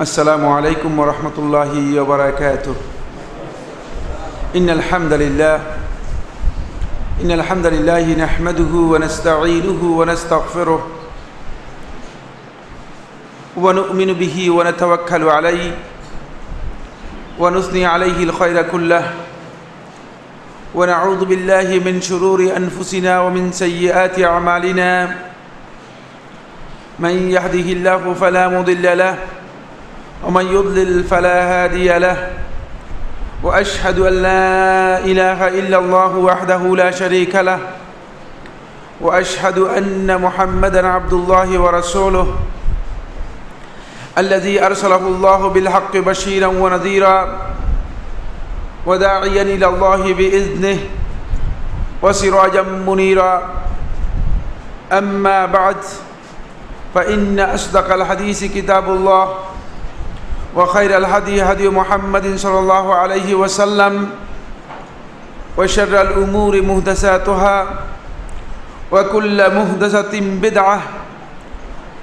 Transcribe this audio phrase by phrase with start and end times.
[0.00, 2.74] السلام عليكم ورحمة الله وبركاته.
[4.56, 5.60] إن الحمد لله
[7.22, 10.86] إن الحمد لله نحمده ونستعينه ونستغفره
[13.56, 15.72] ونؤمن به ونتوكل عليه
[17.38, 19.04] ونثني عليه الخير كله.
[20.74, 24.90] ونعوذ بالله من شرور أنفسنا ومن سيئات أعمالنا.
[26.98, 29.18] من يهده الله فلا مضل له
[30.26, 32.30] ومن يضلل فلا هادي له.
[33.42, 37.58] وأشهد أن لا إله إلا الله وحده لا شريك له.
[39.00, 42.34] وأشهد أن محمدا عبد الله ورسوله
[44.18, 47.38] الذي أرسله الله بالحق بشيرا ونذيرا
[48.86, 50.78] وداعيا إلى الله بإذنه
[52.02, 53.50] وسراجا منيرا.
[54.92, 55.76] أما بعد
[56.94, 59.34] فإن أصدق الحديث كتاب الله.
[60.56, 64.10] وخير الهدي هدي محمد صلى الله عليه وسلم
[65.56, 67.66] وشر الأمور مهدساتها
[68.92, 70.80] وكل مهدسة بدعة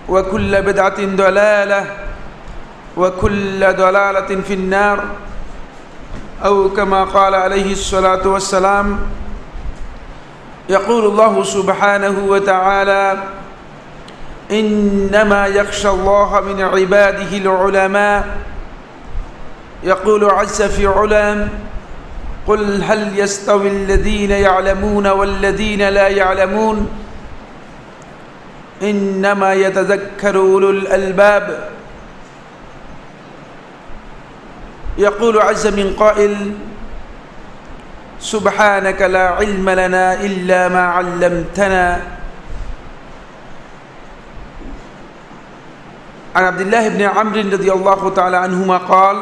[0.10, 1.86] وكل بدعة ضلالة
[2.98, 5.00] وكل ضلالة في النار
[6.46, 9.00] أو كما قال عليه الصلاة والسلام
[10.70, 13.18] يقول الله سبحانه وتعالى
[14.52, 18.38] إنما يخشى الله من عباده العلماء.
[19.84, 21.50] يقول عز في علام
[22.48, 26.90] قل هل يستوي الذين يعلمون والذين لا يعلمون؟
[28.82, 31.70] إنما يتذكر أولو الألباب.
[34.98, 36.52] يقول عز من قائل
[38.20, 42.02] سبحانك لا علم لنا إلا ما علمتنا.
[46.36, 49.18] عن عبد الله بن عمرو رضي الله تعالى عنهما قال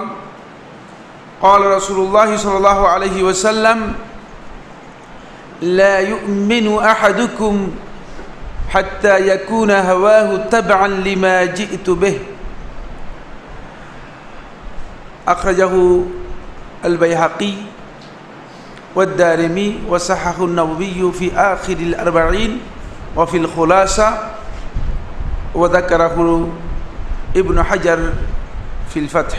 [1.42, 3.94] قال رسول الله صلى الله عليه وسلم
[5.62, 7.72] لا يؤمن أحدكم
[8.70, 12.20] حتى يكون هواه تبعا لما جئت به.
[15.28, 16.02] أخرجه
[16.86, 17.54] البيهقي
[18.96, 22.62] والدارمي وصححه النووي في آخر الأربعين
[23.16, 24.18] وفي الخلاصة
[25.56, 26.48] وذكره
[27.38, 28.00] ইবনু হাজার
[28.92, 29.30] ফিলফাত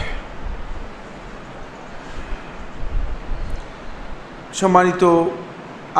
[4.59, 5.03] সম্মানিত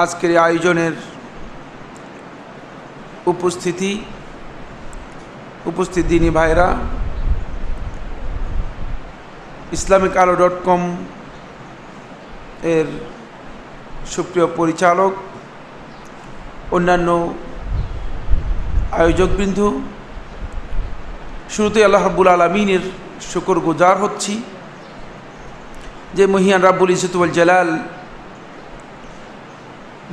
[0.04, 0.94] আজকের আয়োজনের
[3.34, 3.92] উপস্থিতি,
[5.72, 6.68] উপস্থিত দিনী ভাইরা
[9.78, 10.82] ইসলামিক আলো ডট কম
[12.76, 12.88] এর
[14.14, 15.14] সুপ্রিয় পরিচালক,
[16.76, 17.10] অন্যান্য
[19.00, 19.60] আয়োজকবৃন্দ
[21.54, 22.84] শুরুতে আল্লাহ রাব্বুল আলমিনের
[23.32, 24.34] শুকর গুজার হচ্ছি।
[26.18, 27.70] যে মহিয়ান রাব্বুল ইসতুল জালাল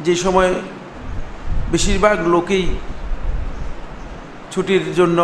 [0.04, 0.53] যে সময়
[1.72, 2.66] বেশিরভাগ লোকেই
[4.53, 5.19] ছুটির জন্য,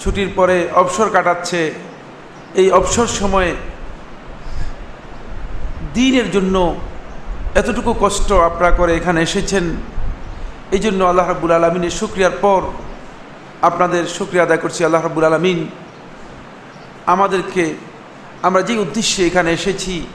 [0.00, 1.60] ছুটির পরে অবসর কাটাচ্ছে,
[2.60, 3.52] এই অবসর সময়ে
[5.94, 6.56] দিনের জন্য
[7.60, 9.64] এতটুকু কষ্ট আপনারা করে এখানে এসেছেন।
[10.76, 12.62] এই জন্য আল্লাহ রাব্বুল আলমিনের শুক্রিয়ার পর
[13.62, 15.68] আপনাদের শুক্রিয়া আদায় করছি, আল্লাহ রাবুল আলমিন।
[17.06, 17.74] আমাদেরকে,
[18.42, 20.06] আমরা যে উদ্দেশ্যে এখানে এসেছি,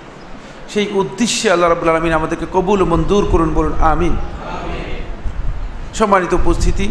[0.73, 4.15] সেই উদ্দেশ্যে আল্লাহ রাবুল আলমিন আমাদেরকে কবুল মঞ্জুর করুন, বলুন, আমিন।
[5.93, 6.87] সম্মানিত উপস্থিতি।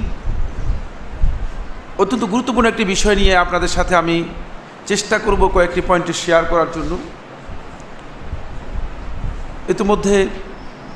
[1.98, 4.24] অত্যন্ত গুরুত্বপূর্ণ একটি বিষয় নিয়ে আপনাদের সাথে আমি
[4.86, 6.98] চেষ্টা করব কয়েকটি পয়েন্টে শেয়ার করার জন্য।
[9.68, 10.28] ইতিমধ্যে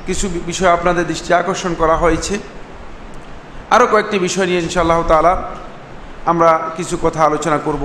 [0.07, 2.39] কিছু বিষয় আপনাদের দৃষ্টি আকর্ষণ করা হয়েছে।
[3.71, 5.33] আরও কয়েকটি বিষয় নিয়ে ইনশাআল্লাহ তালা
[6.25, 7.83] আমরা কিছু কথা আলোচনা করব।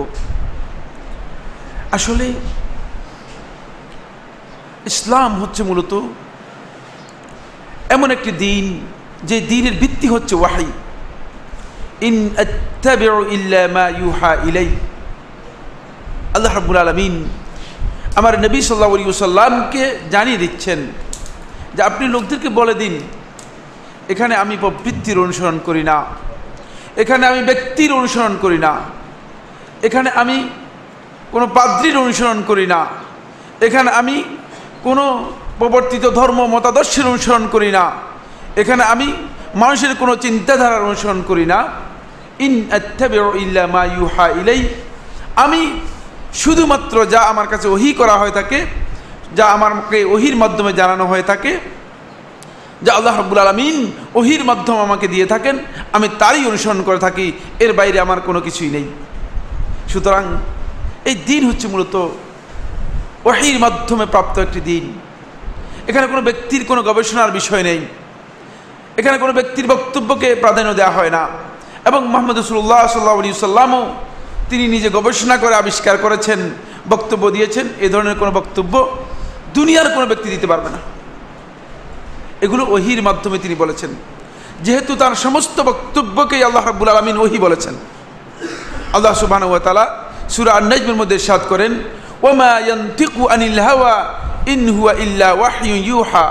[1.93, 2.27] আসলে
[4.87, 5.93] ইসলাম হচ্ছে মূলত
[7.91, 8.65] এমন একটি দিন
[9.25, 10.69] যে দিনের ভিত্তি হচ্ছে ওয়াহাই
[12.01, 12.17] ইন
[14.01, 14.71] ইউহা ইলাই
[16.35, 17.15] আল্লাহ রাব্বুল আলমিন
[18.17, 20.81] আমার নবী সাল্লাহ আলী সাল্লামকে জানিয়ে দিচ্ছেন
[21.75, 22.95] যে আপনি লোকদেরকে বলে দিন
[24.09, 26.05] এখানে আমি প্রবৃত্তির অনুসরণ করি না।
[26.97, 28.73] এখানে আমি ব্যক্তির অনুসরণ করি না।
[29.83, 30.49] এখানে আমি
[31.33, 32.87] কোনো পাদ্রির অনুসরণ করি না।
[33.61, 34.25] এখানে আমি
[34.83, 37.93] কোনো প্রবর্তিত ধর্ম, মতাদর্শের অনুসরণ করি না।
[38.57, 39.13] এখানে আমি
[39.55, 41.69] মানুষের কোনো চিন্তাধারার অনুসরণ করি না।
[42.39, 42.53] ইন
[43.35, 44.69] ইল্লা মা ইউহা ইলাই
[45.37, 45.81] আমি
[46.35, 48.67] শুধুমাত্র যা আমার কাছে ওহি করা হয়ে থাকে,
[49.35, 51.61] যা আমাকে ওহির মাধ্যমে জানানো হয়ে থাকে
[52.83, 55.59] যা আল্লাহ রাব্বুল আলমিন ওহির মাধ্যম আমাকে দিয়ে থাকেন,
[55.93, 58.85] আমি তারই অনুসরণ করে থাকি, এর বাইরে আমার কোনো কিছুই নেই।
[59.89, 60.25] সুতরাং
[61.05, 62.09] এই দিন হচ্ছে মূলত
[63.25, 64.93] ওহির মাধ্যমে প্রাপ্ত একটি দিন।
[65.89, 67.81] এখানে কোনো ব্যক্তির কোনো গবেষণার বিষয় নেই।
[68.97, 71.29] এখানে কোনো ব্যক্তির বক্তব্যকে প্রাধান্য দেওয়া হয় না।
[71.85, 73.95] এবং মোহাম্মদ রসুল্লাহ সাল্লাহ আলী সাল্লামও
[74.51, 76.51] তিনি নিজে গবেষণা করে আবিষ্কার করেছেন,
[76.89, 78.97] বক্তব্য দিয়েছেন, এ ধরনের কোনো বক্তব্য
[79.55, 80.94] দুনিয়ার কোনো ব্যক্তি দিতে পারবে না।
[82.45, 83.91] এগুলো ওহির মাধ্যমে তিনি বলেছেন।
[84.63, 87.75] যেহেতু তার সমস্ত বক্তব্যকেই আল্লাহ রাব্বুল আলমিন ওহি বলেছেন।
[88.93, 89.87] আল্লাহ সুবাহ তালা
[90.31, 91.73] সুরা আন্নাজমের মধ্যে সাদ করেন,
[92.23, 93.95] ওমা ইয়ান্তিকু আনিল হাওয়া
[94.47, 95.29] ইন হুয়া ইল্লা
[95.65, 96.27] ইউহা।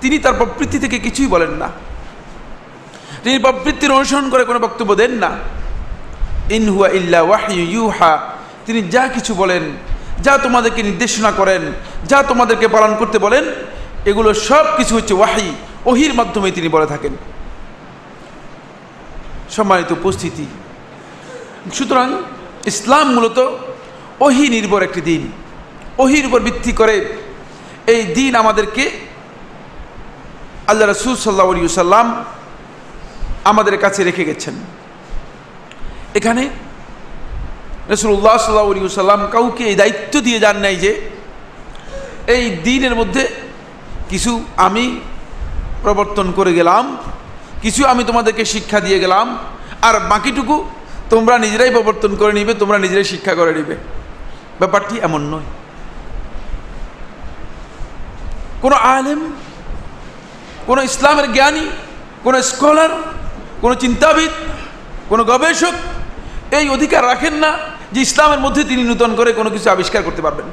[0.00, 1.68] তিনি তার প্রবৃত্তি থেকে কিছুই বলেন না।
[3.22, 5.30] তিনি প্রবৃত্তির অনুসরণ করে কোনো বক্তব্য দেন না।
[6.50, 8.12] ইনহুয়া ইল্লা ওয়াহয়ু ইউহা।
[8.66, 9.64] তিনি যা কিছু বলেন,
[10.22, 11.62] যা তোমাদেরকে নির্দেশনা করেন,
[12.06, 13.44] যা তোমাদেরকে পালন করতে বলেন
[14.06, 15.50] এগুলো সব কিছু হচ্ছে ওয়াহি,
[15.84, 17.14] ওহির মাধ্যমে তিনি বলে থাকেন।
[19.50, 20.46] সম্মানিত উপস্থিতি।
[21.74, 22.08] সুতরাং
[22.66, 23.38] ইসলাম মূলত
[24.20, 25.22] ওহি নির্ভর একটি দিন।
[25.98, 26.96] ওহির উপর ভিত্তি করে
[27.86, 28.84] এই দিন আমাদেরকে
[30.66, 32.24] আল্লাহ রসুল সাল্লাহ আলী সাল্লাম
[33.44, 34.54] আমাদের কাছে রেখে গেছেন।
[36.14, 36.48] এখানে
[37.88, 40.92] রসুল্লাহ সাল্লাহ আলী সাল্লাম কাউকে এই দায়িত্ব দিয়ে যান নাই যে
[42.26, 43.45] এই দিনের মধ্যে
[44.08, 45.00] কিছু আমি
[45.82, 46.96] প্রবর্তন করে গেলাম,
[47.62, 49.38] কিছু আমি তোমাদেরকে শিক্ষা দিয়ে গেলাম,
[49.82, 50.64] আর বাকিটুকু
[51.10, 53.76] তোমরা নিজেরাই প্রবর্তন করে নিবে, তোমরা নিজেরাই শিক্ষা করে নিবে।
[54.58, 55.48] ব্যাপারটি এমন নয়।
[58.62, 59.20] কোনো আলেম,
[60.66, 61.66] কোনো ইসলামের জ্ঞানী,
[62.24, 62.90] কোনো স্কলার,
[63.60, 64.30] কোনো চিন্তাবিদ,
[65.08, 65.74] কোনো গবেষক,
[66.50, 67.50] এই অধিকার রাখেন না
[67.92, 70.46] যে ইসলামের মধ্যে তিনি নূতন করে কোনো কিছু আবিষ্কার করতে পারবেন।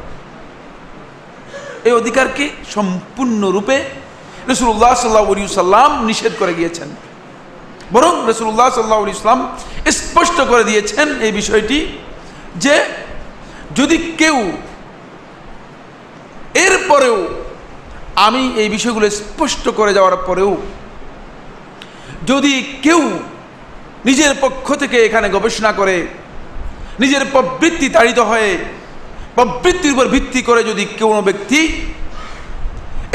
[1.85, 3.83] এই অধিকারকে সম্পূর্ণরূপে
[4.49, 6.89] রসুল্লাহ সাল্লাহ সাল্লাম নিষেধ করে গিয়েছেন
[7.91, 9.57] বরং রসুল্লাহ সাল্লাহ ইসলাম
[9.91, 11.97] স্পষ্ট করে দিয়েছেন এই বিষয়টি
[12.55, 12.85] যে
[13.75, 14.51] যদি কেউ
[16.53, 17.27] এরপরেও
[18.15, 20.57] আমি এই বিষয়গুলো স্পষ্ট করে যাওয়ার পরেও
[22.27, 23.11] যদি কেউ
[24.05, 26.07] নিজের পক্ষ থেকে এখানে গবেষণা করে,
[26.99, 28.57] নিজের প্রবৃত্তি তাড়িত হয়ে
[29.35, 31.59] প্রবৃত্তির উপর ভিত্তি করে যদি কোনো ব্যক্তি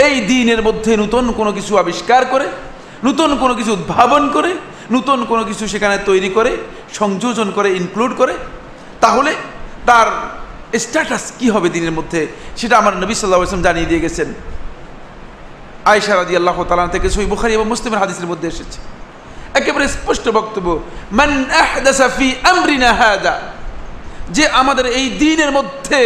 [0.09, 2.47] এই দিনের মধ্যে নূতন কোনো কিছু আবিষ্কার করে,
[3.05, 4.55] নূতন কোনো কিছু উদ্ভাবন করে,
[4.91, 6.57] নূতন কোনো কিছু সেখানে তৈরি করে,
[6.95, 8.35] সংযোজন করে ইনক্লুড করে,
[9.01, 9.35] তাহলে
[9.87, 10.07] তার
[10.79, 12.27] স্ট্যাটাস কি হবে দিনের মধ্যে?
[12.57, 14.35] সেটা আমার নবী সাল্লাহ আসলাম জানিয়ে দিয়ে গেছেন।
[15.85, 18.79] আয়সা আল্লাহ তালা থেকে সই বুখারি এবং মুসলিমের হাদিসের মধ্যে এসেছে।
[19.55, 20.69] একেবারে স্পষ্ট বক্তব্য,
[21.13, 21.31] মান
[22.51, 22.91] আমরিনা
[24.31, 26.01] যে আমাদের এই দিনের মধ্যে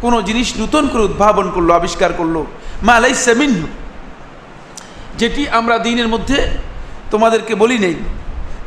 [0.00, 2.44] কোনো জিনিস নতুন করে উদ্ভাবন করল, আবিষ্কার করল।
[2.82, 3.68] মালাই মিন্নু
[5.16, 6.38] যেটি আমরা দিনের মধ্যে
[7.10, 7.96] তোমাদেরকে বলি নেই,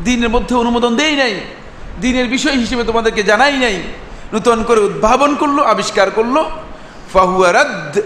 [0.03, 1.33] দিনের মধ্যে অনুমোদন দেই নাই,
[2.01, 3.77] দিনের বিষয় হিসেবে তোমাদেরকে জানাই নাই,
[4.33, 6.37] নতুন করে উদ্ভাবন করল, আবিষ্কার করল।
[7.13, 7.99] ফাহুয়ারাদ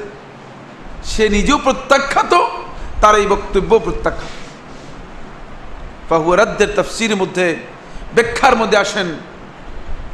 [1.05, 2.33] সে নিজেও প্রত্যাখ্যাত
[3.01, 4.33] তার এই বক্তব্য প্রত্যাখ্যাত।
[6.09, 7.55] ফাহুয়ারাদ্দের তফসির মধ্যে,
[8.15, 9.07] ব্যাখ্যার মধ্যে আসেন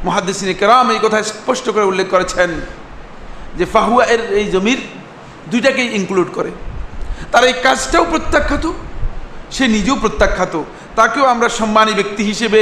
[0.04, 2.50] মহাদিসিনী কেরাম এই কথা স্পষ্ট করে উল্লেখ করেছেন
[3.58, 4.80] যে ফাহুয়া এর এই জমির
[5.50, 6.50] দুইটাকেই ইনক্লুড করে।
[7.32, 8.64] তার এই কাজটাও প্রত্যাখ্যাত,
[9.50, 10.54] সে নিজেও প্রত্যাখ্যাত।
[10.96, 12.60] তাকেও আমরা সম্মানী ব্যক্তি হিসেবে,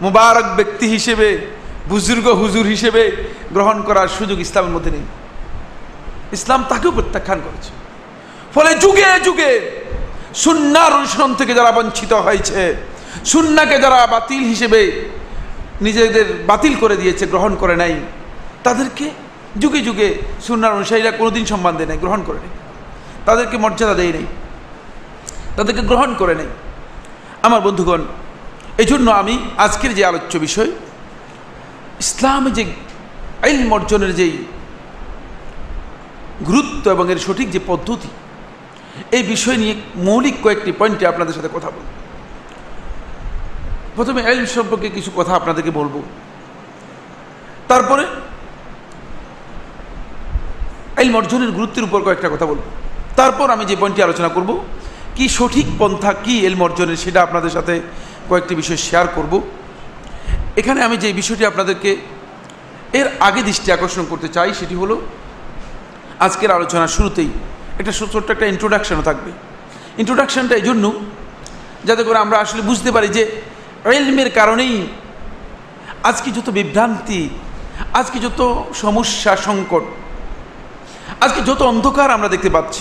[0.00, 1.28] মুবারক ব্যক্তি হিসেবে,
[1.88, 3.02] বুজুর্গ হুজুর হিসেবে
[3.52, 5.06] গ্রহণ করার সুযোগ ইসলামের মধ্যে নেই।
[6.32, 7.70] ইসলাম তাকেও প্রত্যাখ্যান করেছে।
[8.54, 9.50] ফলে যুগে যুগে
[10.34, 12.74] সুন্নার অনুসরণ থেকে যারা বঞ্চিত হয়েছে,
[13.24, 14.80] সুন্নাকে যারা বাতিল হিসেবে
[15.80, 17.94] নিজেদের বাতিল করে দিয়েছে, গ্রহণ করে নাই।
[18.64, 19.10] তাদেরকে
[19.56, 20.14] যুগে যুগে
[20.46, 22.50] সুন্নার অনুসারীরা কোনোদিন সম্মান দেয় নাই, গ্রহণ করে নেই।
[23.26, 24.26] তাদেরকে মর্যাদা দেয় নেই।
[25.56, 26.46] তাদেরকে গ্রহণ করে নেই।
[27.42, 28.00] আমার বন্ধুগণ
[28.78, 30.70] এই জন্য আমি আজকের যে আলোচ্য বিষয়,
[32.00, 32.64] ইসলাম যে
[33.42, 34.44] আইল অর্জনের যেই
[36.46, 38.08] গুরুত্ব এবং এর সঠিক যে পদ্ধতি,
[39.16, 41.99] এই বিষয় নিয়ে মৌলিক কয়েকটি পয়েন্টে আপনাদের সাথে কথা বলব।
[43.96, 45.94] প্রথমে আইল সম্পর্কে কিছু কথা আপনাদেরকে বলব।
[47.70, 48.04] তারপরে
[51.00, 52.62] আইল অর্জনের গুরুত্বের উপর কয়েকটা কথা বলব।
[53.18, 54.50] তারপর আমি যে পয়েন্টটি আলোচনা করব,
[55.16, 57.74] কি সঠিক পন্থা, কি এলম অর্জনের সেটা আপনাদের সাথে
[58.30, 59.32] কয়েকটি বিষয় শেয়ার করব।
[60.60, 61.90] এখানে আমি যে বিষয়টি আপনাদেরকে
[63.00, 64.96] এর আগে দৃষ্টি আকর্ষণ করতে চাই সেটি হলো,
[66.26, 67.30] আজকের আলোচনার শুরুতেই
[67.80, 69.30] একটা ছোট্ট একটা ইন্ট্রোডাকশনও থাকবে।
[70.02, 70.84] ইন্ট্রোডাকশনটা এই জন্য
[71.88, 73.22] যাতে করে আমরা আসলে বুঝতে পারি যে
[73.84, 74.86] এলমের কারণেই
[76.02, 77.28] আজকে যত বিভ্রান্তি,
[77.92, 79.82] আজকে যত সমস্যা, সংকট,
[81.20, 82.80] আজকে যত অন্ধকার আমরা দেখতে পাচ্ছি,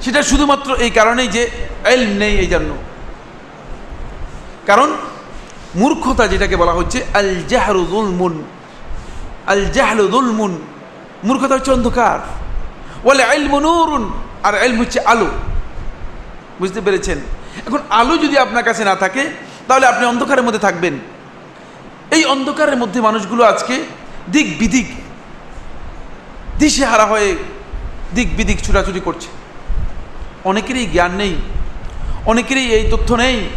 [0.00, 1.50] সেটা শুধুমাত্র এই কারণেই যে
[1.84, 2.70] এল নেই এই জন্য।
[4.66, 4.96] কারণ
[5.74, 8.42] মূর্খতা যেটাকে বলা হচ্ছে আল জাহারুল মুন
[9.46, 10.58] আল জাহলু দুলমুন
[11.24, 12.18] মূর্খতা হচ্ছে অন্ধকার।
[13.04, 14.10] বলে আইল মনুরুন
[14.42, 15.26] আর আইল হচ্ছে আলো।
[16.58, 17.18] বুঝতে পেরেছেন?
[17.66, 19.30] এখন আলো যদি আপনার কাছে না থাকে,
[19.68, 20.98] তাহলে আপনি অন্ধকারের মধ্যে থাকবেন।
[22.10, 23.84] এই অন্ধকারের মধ্যে মানুষগুলো আজকে
[24.28, 24.86] দিক বিদিক
[26.58, 27.36] দিশে হারা হয়ে
[28.14, 29.28] দিক বিদিক ছুটাছুটি করছে।
[30.44, 31.36] অনেকেরই জ্ঞান নেই,
[32.26, 33.48] অনেকেরই এই তথ্য নেই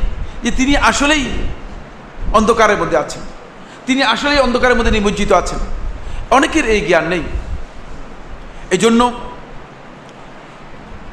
[0.43, 1.25] যে তিনি আসলেই
[2.33, 3.21] অন্ধকারের মধ্যে আছেন।
[3.85, 5.59] তিনি আসলেই অন্ধকারের মধ্যে নিমজ্জিত আছেন।
[6.31, 7.23] অনেকের এই জ্ঞান নেই।
[8.71, 9.13] এই জন্য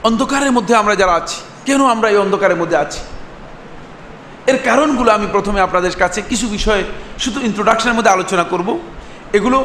[0.02, 3.00] অন্ধকারের মধ্যে আমরা যারা আছি কেন আমরা এই অন্ধকারের মধ্যে আছি?
[4.50, 6.82] এর কারণগুলো আমি প্রথমে আপনাদের কাছে কিছু বিষয়ে
[7.18, 8.68] শুধু ইন্ট্রোডাকশনের মধ্যে আলোচনা করব।
[9.32, 9.58] এগুলো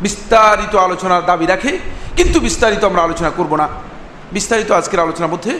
[0.00, 1.72] বিস্তারিত আলোচনার দাবি রাখে,
[2.16, 3.66] কিন্তু বিস্তারিত আমরা আলোচনা করব না।
[4.32, 5.52] বিস্তারিত আজকের আলোচনার মধ্যে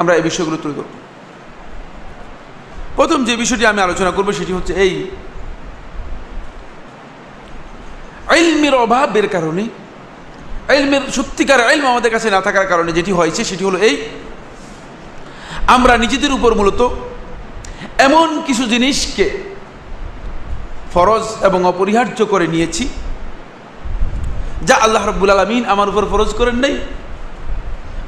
[0.00, 0.92] আমরা এই বিষয়গুলো তুলে ধরব।
[2.96, 4.92] প্রথম যে বিষয়টি আমি আলোচনা করব সেটি হচ্ছে এই।
[8.34, 9.64] আইলমের অভাবের কারণে
[10.68, 13.94] আইলমের সত্যিকার আইলম আমাদের কাছে না থাকার কারণে যেটি হয়েছে সেটি হলো এই
[15.74, 16.80] আমরা নিজেদের উপর মূলত
[18.06, 19.26] এমন কিছু জিনিসকে
[20.94, 22.84] ফরজ এবং অপরিহার্য করে নিয়েছি,
[24.68, 26.74] যা আল্লাহ রব্বুল আলমিন আমার উপর ফরজ করেন নাই,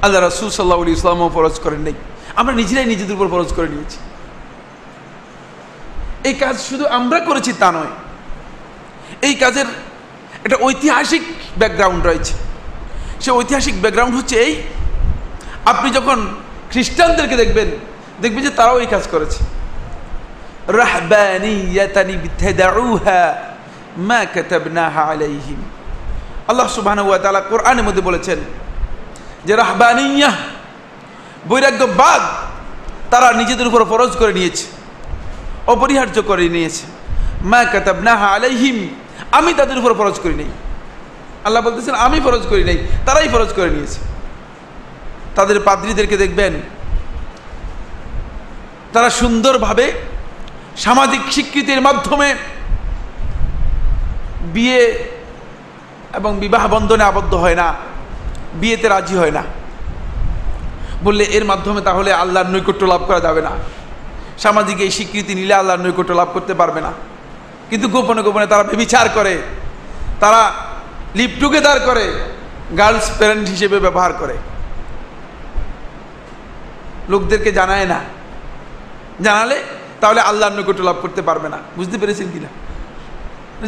[0.04, 1.96] আল্লাহ রাসুল সাল্লাহ ইসলামও ফরজ করেন নাই।
[2.40, 3.98] আমরা নিজেরাই নিজেদের উপর ফরজ করে নিয়েছি।
[6.28, 7.92] এই কাজ শুধু আমরা করেছি তা নয়,
[9.26, 9.68] এই কাজের
[10.44, 11.24] একটা ঐতিহাসিক
[11.60, 12.34] ব্যাকগ্রাউন্ড রয়েছে।
[13.22, 14.52] সে ঐতিহাসিক ব্যাকগ্রাউন্ড হচ্ছে এই,
[15.72, 16.18] আপনি যখন
[16.70, 17.68] খ্রিস্টানদেরকে দেখবেন
[18.22, 19.40] দেখবেন যে তারাও এই কাজ করেছে।
[20.80, 22.14] রাহবানিয়াতানি
[24.08, 24.20] মা
[25.10, 25.60] আলাইহিম।
[26.48, 26.66] আল্লাহ
[27.08, 27.18] ওয়া
[27.50, 28.38] কোরআনের মধ্যে বলেছেন
[29.46, 29.52] যে
[31.48, 32.22] বৈরাগ্যবাদ
[33.10, 33.80] তারা নিজেদের উপর
[34.20, 34.66] করে নিয়েছে,
[35.66, 36.84] অপরিহার্য করে নিয়েছে।
[37.52, 37.60] মা
[38.36, 38.76] আলাইহিম,
[39.38, 40.50] আমি তাদের উপর ফরজ করি নাই।
[41.44, 43.98] আল্লাহ বলতেছেন, আমি ফরজ করি নাই, তারাই ফরজ করে নিয়েছে।
[45.34, 46.60] তাদের পাদ্রীদেরকে দেখবেন।
[48.92, 49.92] তারা সুন্দরভাবে
[50.76, 52.34] সামাজিক স্বীকৃতির মাধ্যমে
[54.54, 54.80] বিয়ে
[56.14, 57.74] এবং বিবাহ বন্ধনে আবদ্ধ হয় না,
[58.54, 59.42] বিয়েতে রাজি হয় না।
[61.02, 63.50] বললে, এর মাধ্যমে তাহলে আল্লাহর নৈকট্য লাভ করা যাবে না।
[64.38, 66.92] সামাজিক এই স্বীকৃতি নিলে আল্লাহর নৈকট্য লাভ করতে পারবে না।
[67.70, 69.42] কিন্তু গোপনে গোপনে তারা বেবিচার করে,
[70.20, 70.52] তারা
[71.14, 72.04] লিপ টুগেদার করে,
[72.78, 74.36] গার্লস প্যারেন্ট হিসেবে ব্যবহার করে।
[77.10, 77.98] লোকদেরকে জানায় না।
[79.24, 79.56] জানালে
[80.00, 82.50] তাহলে আল্লাহর নৈকট্য লাভ করতে পারবে না। বুঝতে পেরেছেন কিনা?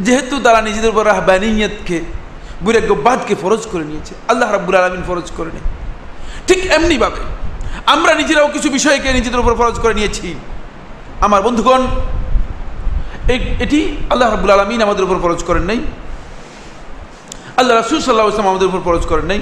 [0.07, 1.99] যেহেতু তারা নিজেদের উপর রাহবানিয়তকে
[2.65, 5.65] বুরাগ্যবাদকে ফরজ করে নিয়েছে, আল্লাহ রাব্বুল আলমিন ফরজ করে নেই।
[6.49, 7.21] ঠিক এমনিভাবে
[7.87, 10.35] আমরা নিজেরাও কিছু বিষয়কে নিজেদের উপর ফরজ করে নিয়েছি।
[11.21, 11.83] আমার বন্ধুগণ
[13.65, 13.81] এটি
[14.11, 15.81] আল্লাহ রাব্বুল আলমিন আমাদের উপর ফরজ করেন নাই।
[17.57, 19.41] আল্লাহ রাসুল সাল্লাহ ইসলাম আমাদের উপর ফরজ করেন নাই।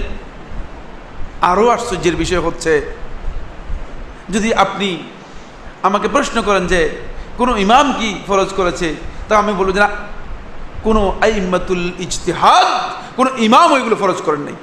[1.50, 2.72] আরও আশ্চর্যের বিষয় হচ্ছে
[4.32, 5.02] যদি আপনি
[5.82, 6.96] আমাকে প্রশ্ন করেন যে,
[7.36, 8.94] কোনো ইমাম কি ফরজ করেছে?
[9.28, 9.88] তা আমি বলব যে না,
[10.82, 12.66] কোনো আইমাতুল ইজতিহাদ,
[13.16, 14.54] কোনো ইমাম ওইগুলো ফরজ করেন নাই।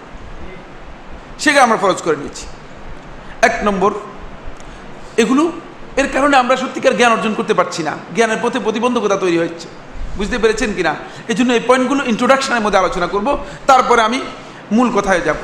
[1.39, 2.45] সেটা আমরা ফরজ করে নিয়েছি।
[3.41, 3.93] এক নম্বর,
[5.17, 5.51] এগুলো,
[5.97, 9.67] এর কারণে আমরা সত্যিকার জ্ঞান অর্জন করতে পারছি না। জ্ঞানের পথে প্রতিবন্ধকতা তৈরি হচ্ছে।
[10.17, 10.95] বুঝতে পেরেছেন কিনা?
[11.27, 14.21] এই জন্য এই পয়েন্টগুলো ইন্ট্রোডাকশনের মধ্যে আলোচনা করব। তারপরে আমি
[14.71, 15.35] মূল কথায় যাব।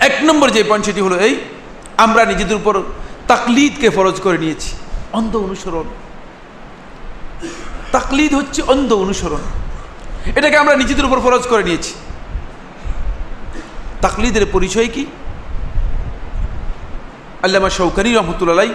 [0.00, 1.40] এক নম্বর যে পয়েন্ট, সেটি হলো এই
[1.98, 2.82] আমরা নিজেদের উপর
[3.28, 4.76] তাকলিদকে ফরজ করে নিয়েছি।
[5.12, 5.84] অন্ধ অনুসরণ।
[7.92, 9.40] তাকলিদ হচ্ছে অন্ধ অনুসরণ।
[10.36, 11.94] এটাকে আমরা নিজেদের উপর ফরজ করে নিয়েছি।
[14.00, 15.06] তাকলিদের পরিচয় কি?
[17.42, 18.66] আল্লামা শৌকানি রহমতুল্লাহ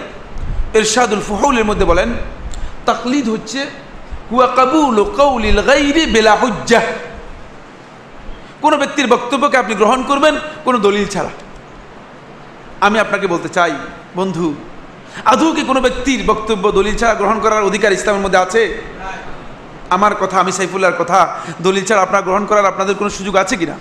[0.74, 2.12] এরশাদুল ফুহৌলের মধ্যে বলেন,
[2.86, 3.66] তাকলিদ হচ্ছে
[8.60, 10.34] কোনো ব্যক্তির বক্তব্যকে আপনি গ্রহণ করবেন
[10.64, 11.30] কোনো দলিল ছাড়া।
[12.86, 13.72] আমি আপনাকে বলতে চাই,
[14.18, 14.46] বন্ধু,
[15.32, 18.62] আদৌ কি কোনো ব্যক্তির বক্তব্য, দলিল ছাড়া গ্রহণ করার অধিকার ইসলামের মধ্যে আছে?
[19.96, 21.20] আমার কথা, আমি সাইফুল্লাহর কথা,
[21.66, 23.76] দলিল ছাড়া আপনার গ্রহণ করার আপনাদের কোনো সুযোগ আছে কি না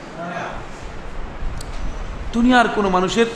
[2.34, 3.28] দুনিয়ার কোনো মানুষের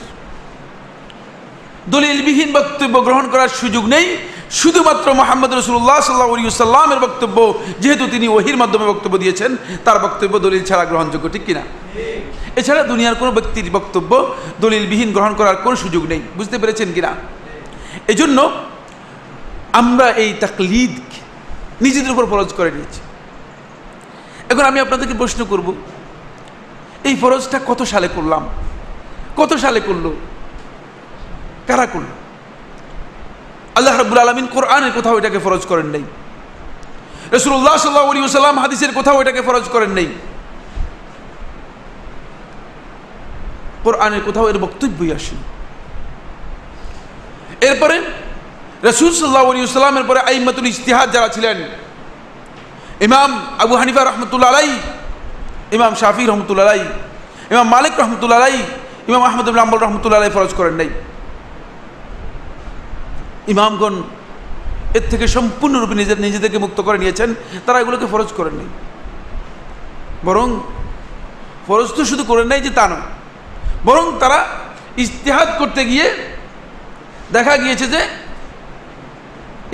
[1.94, 4.06] দলিলবিহীন বক্তব্য গ্রহণ করার সুযোগ নেই
[4.50, 10.62] শুধুমাত্র মোহাম্মদ রসুল্লাহ সাল্লাহ সাল্লামের বক্তব্য, যেহেতু তিনি ওহির মাধ্যমে বক্তব্য দিয়েছেন, তার বক্তব্য দলিল
[10.64, 11.62] ছাড়া গ্রহণযোগ্য, ঠিক কিনা?
[12.56, 17.14] এছাড়া দুনিয়ার কোনো ব্যক্তির বক্তব্য দলিলবিহীন গ্রহণ করার কোনো সুযোগ নেই, বুঝতে পেরেছেন কিনা?
[18.08, 18.50] এই জন্য
[19.72, 20.96] আমরা এই তাকলিদ
[21.80, 23.00] নিজেদের উপর ফরজ করে নিয়েছি।
[24.48, 25.74] এখন আমি আপনাদেরকে প্রশ্ন করব,
[27.04, 28.48] এই ফরজটা কত সালে করলাম?
[29.36, 30.10] কত সালে করল?
[31.66, 32.06] কারা করল?
[33.74, 36.04] আল্লাহ রাবুল আলমিন কোরআনের কোথাও এটাকে ফরজ করেন নাই।
[37.36, 40.08] রসুল্লাহ সাল্লাহ আলী সাল্লাম হাদিসের কোথাও এটাকে ফরজ করেন নেই।
[43.84, 45.38] কোরআনের কোথাও এর বক্তব্যই আসেন।
[47.68, 47.96] এরপরে
[48.88, 51.58] রসুল সাল্লাহ আলী সাল্লামের পরে আইমাতুল ইস্তিহাদ যারা ছিলেন,
[53.06, 53.30] ইমাম
[53.64, 54.70] আবু হানিফা রহমতুল্লা আলাই
[55.76, 56.82] ইমাম শাফি রহমতুল্লা আলাই
[57.52, 58.56] ইমাম মালিক রহমতুল্লা আলাই
[59.08, 60.90] ইমাম আহমদ আম্বল রহমতুল্লা আলাই ফরজ করেন নাই।
[63.52, 63.94] ইমামগণ
[64.98, 67.28] এর থেকে সম্পূর্ণরূপে নিজের নিজেদেরকে মুক্ত করে নিয়েছেন,
[67.66, 68.68] তারা এগুলোকে ফরজ করেন নাই।
[70.26, 70.48] বরং
[71.66, 73.06] ফরজ তো শুধু করেন নাই যে তা নয়,
[73.88, 74.38] বরং তারা
[75.04, 76.06] ইস্তেহাদ করতে গিয়ে
[77.36, 78.00] দেখা গিয়েছে যে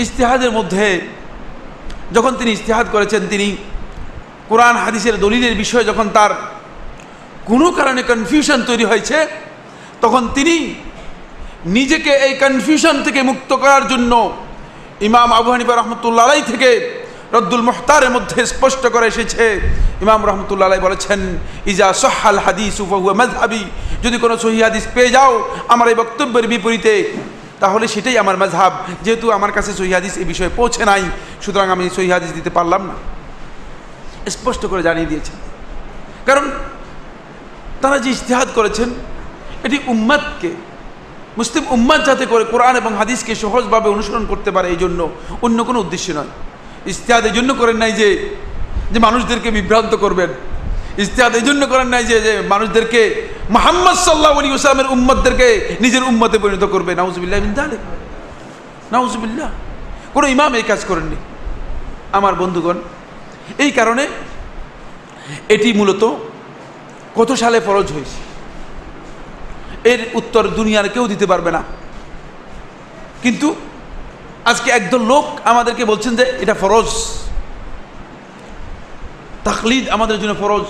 [0.04, 0.86] ইস্তেহাদের মধ্যে
[2.16, 3.48] যখন তিনি ইস্তেহাদ করেছেন, তিনি
[4.50, 6.30] কোরআন, হাদিসের দলিলের বিষয়ে যখন তার
[7.50, 9.16] কোনো কারণে কনফিউশন তৈরি হয়েছে,
[10.00, 10.54] তখন তিনি
[11.64, 14.12] নিজেকে এই কনফিউশন থেকে মুক্ত করার জন্য
[15.00, 16.70] ইমাম আবু হানিফা রহমতুল্লা আলাই থেকে
[17.32, 19.44] রদ্দুল মোহতারের মধ্যে স্পষ্ট করে এসেছে।
[20.04, 21.20] ইমাম রহমতুল্লা আলাই বলেছেন,
[21.66, 22.80] ইজা সহাল হাদিস
[23.20, 23.62] মজহাবি
[24.04, 25.32] যদি কোনো সহি হাদিস পেয়ে যাও
[25.68, 26.94] আমার এই বক্তব্যের বিপরীতে,
[27.60, 28.72] তাহলে সেটাই আমার মজহাব
[29.04, 31.02] যেহেতু আমার কাছে সহি হাদিস এই বিষয়ে পৌঁছে নাই,
[31.44, 32.96] সুতরাং আমি সহি হাদিস দিতে পারলাম না।
[34.36, 35.36] স্পষ্ট করে জানিয়ে দিয়েছেন।
[36.26, 36.44] কারণ
[37.82, 38.88] তারা যে ইস্তেহাদ করেছেন,
[39.64, 40.50] এটি উম্মাদকে
[41.40, 45.00] মুসলিম উম্মাদ যাতে করে কোরআন এবং হাদিসকে সহজভাবে অনুসরণ করতে পারে, এই জন্য
[45.46, 46.32] অন্য কোনো উদ্দেশ্য নয়।
[46.92, 48.08] ইস্তেহাদ এই জন্য করেন নাই যে
[48.92, 50.30] যে মানুষদেরকে বিভ্রান্ত করবেন।
[51.04, 53.00] ইস্তেহাদ এই জন্য করেন নাই যে যে মানুষদেরকে
[53.56, 55.48] মোহাম্মদ সাল্লাহ আলী ইসলামের উম্মদদেরকে
[55.84, 57.76] নিজের উম্মতে পরিণত করবে। নাউজবিল্লাহ বিন্দালে
[58.94, 59.48] নাউজবিল্লাহ।
[60.14, 61.18] কোনো ইমাম এই কাজ করেননি।
[62.18, 62.76] আমার বন্ধুগণ,
[63.64, 64.04] এই কারণে
[65.54, 66.02] এটি মূলত
[67.18, 68.18] কত সালে ফরজ হয়েছে?
[69.84, 71.62] এর উত্তর দুনিয়ার কেউ দিতে পারবে না।
[73.22, 73.54] কিন্তু
[74.44, 76.86] আজকে একদল লোক আমাদেরকে বলছেন যে এটা ফরজ।
[79.44, 80.64] তাকলিদ আমাদের জন্য ফরজ।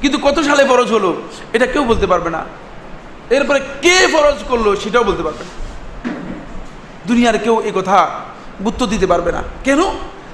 [0.00, 1.22] কিন্তু কত সালে ফরজ হলো?
[1.52, 2.44] এটা কেউ বলতে পারবে না।
[3.30, 5.50] এরপরে কে ফরজ করল সেটাও বলতে পারবে না।
[7.06, 8.10] দুনিয়ার কেউ এ কথা
[8.58, 9.82] গুরুত্ব দিতে পারবে না। কেন?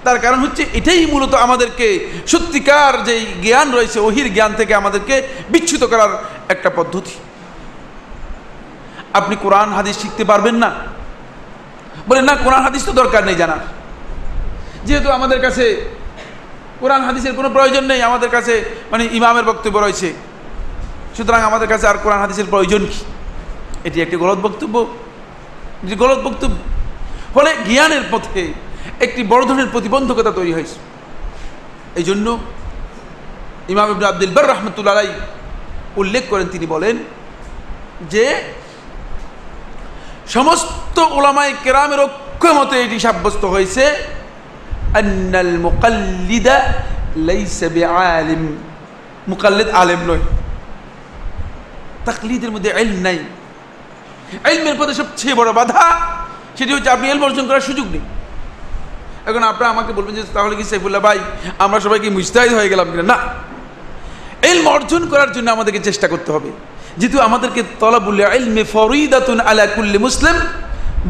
[0.05, 5.85] তার কারণ হচ্ছে এটাই মূলত আমাদেরকে সত্যিকার যেই জ্ঞান রয়েছে, ওহির জ্ঞান থেকে আমাদেরকে বিচ্ছুত
[5.85, 7.11] করার একটা পদ্ধতি।
[9.21, 10.71] আপনি কোরআন, হাদিস শিখতে পারবেন না।
[12.09, 13.63] বলে, না, কোরআন, হাদিস তো দরকার নেই জানার।
[14.85, 15.65] যেহেতু আমাদের কাছে
[16.81, 18.55] কোরআন, হাদিসের কোনো প্রয়োজন নেই, আমাদের কাছে
[18.91, 20.09] মানে ইমামের বক্তব্য রয়েছে।
[21.17, 23.01] সুতরাং আমাদের কাছে আর কোরআন, হাদিসের প্রয়োজন কি?
[23.85, 24.77] এটি একটি গলত বক্তব্য।
[25.85, 26.57] এটি গলত বক্তব্য।
[27.35, 28.43] ফলে জ্ঞানের পথে
[29.01, 30.77] একটি বড় ধরনের প্রতিবন্ধকতা তৈরি হয়েছে।
[31.97, 32.27] এই জন্য
[33.69, 34.99] ইমাম আব্দুল বার রহমতুল্লাহ
[35.97, 36.97] উল্লেখ করেন, তিনি বলেন
[38.11, 38.25] যে
[40.29, 43.85] সমস্ত ওলামাই কেরামের ঐক্যমতে এটি সাব্যস্ত হয়েছে,
[44.97, 46.73] আন্নাল মুকাল্লিদা
[47.17, 48.57] লাইসা বিআলিম।
[49.29, 50.19] মুকাল্লিদ আলেম নয়।
[52.05, 53.19] তাকলিদের মধ্যে এলম নাই।
[54.45, 56.01] এলমের পথে সবচেয়ে বড় বাধা
[56.59, 58.01] সেটি হচ্ছে আপনি এলম অর্জন করার সুযোগ নেই।
[59.27, 61.19] এখন আপনারা আমাকে বলবেন যে, তাহলে কি সাইফুল্লাহ ভাই,
[61.59, 63.03] আমরা সবাইকে মুস্তাহিদ হয়ে গেলাম কিনা?
[63.03, 63.19] না।
[64.43, 66.51] এলম অর্জন করার জন্য আমাদেরকে চেষ্টা করতে হবে।
[66.99, 70.37] যেহেতু আমাদেরকে তলাবুল এলমে ফরিদাতুন আলা কুল্লি মুসলিম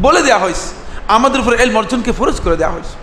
[0.04, 0.68] বলে দেওয়া হয়েছে,
[1.16, 2.94] আমাদের উপরে এলম অর্জনকে ফরজ করে দেওয়া হয়েছে।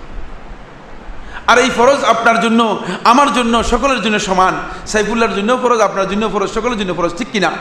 [1.52, 4.54] আর এই ফরজ আপনার জন্য, আমার জন্য, সকলের জন্য সমান।
[4.91, 7.52] সাইফুল্লাহর জন্য ফরজ, আপনার জন্য ফরজ, সকলের জন্য ফরজ, ঠিক কিনা?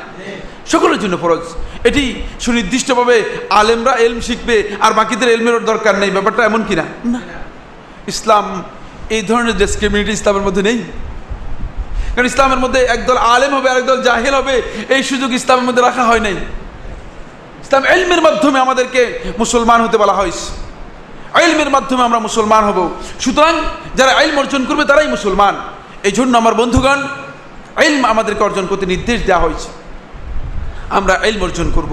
[0.72, 1.44] সকলের জন্য ফরজ।
[1.88, 2.02] এটি
[2.40, 3.16] সুনির্দিষ্টভাবে
[3.50, 6.84] আলেমরা এলম শিখবে, আর বাকিদের এলমের দরকার নেই, ব্যাপারটা এমন কিনা?
[7.04, 7.20] না।
[8.12, 8.62] ইসলাম
[9.16, 10.78] এই ধরনের ডিসক্রিমিনেটি ইসলামের মধ্যে নেই।
[12.14, 14.62] কারণ ইসলামের মধ্যে একদল আলেম হবে, আরেকদল জাহেল হবে,
[14.94, 16.36] এই সুযোগ ইসলামের মধ্যে রাখা হয় নাই।
[17.64, 19.02] ইসলাম এলমের মাধ্যমে আমাদেরকে
[19.38, 20.46] মুসলমান হতে বলা হয়েছে
[21.32, 22.78] আইলমের মাধ্যমে আমরা মুসলমান হব।
[23.20, 23.54] সুতরাং
[23.94, 25.54] যারা আইল অর্জন করবে, তারাই মুসলমান।
[26.02, 27.00] এই জন্য আমার বন্ধুগণ
[27.76, 29.68] আইলম আমাদেরকে অর্জন করতে নির্দেশ দেওয়া হয়েছে।
[30.90, 31.92] আমরা আইল অর্জন করব।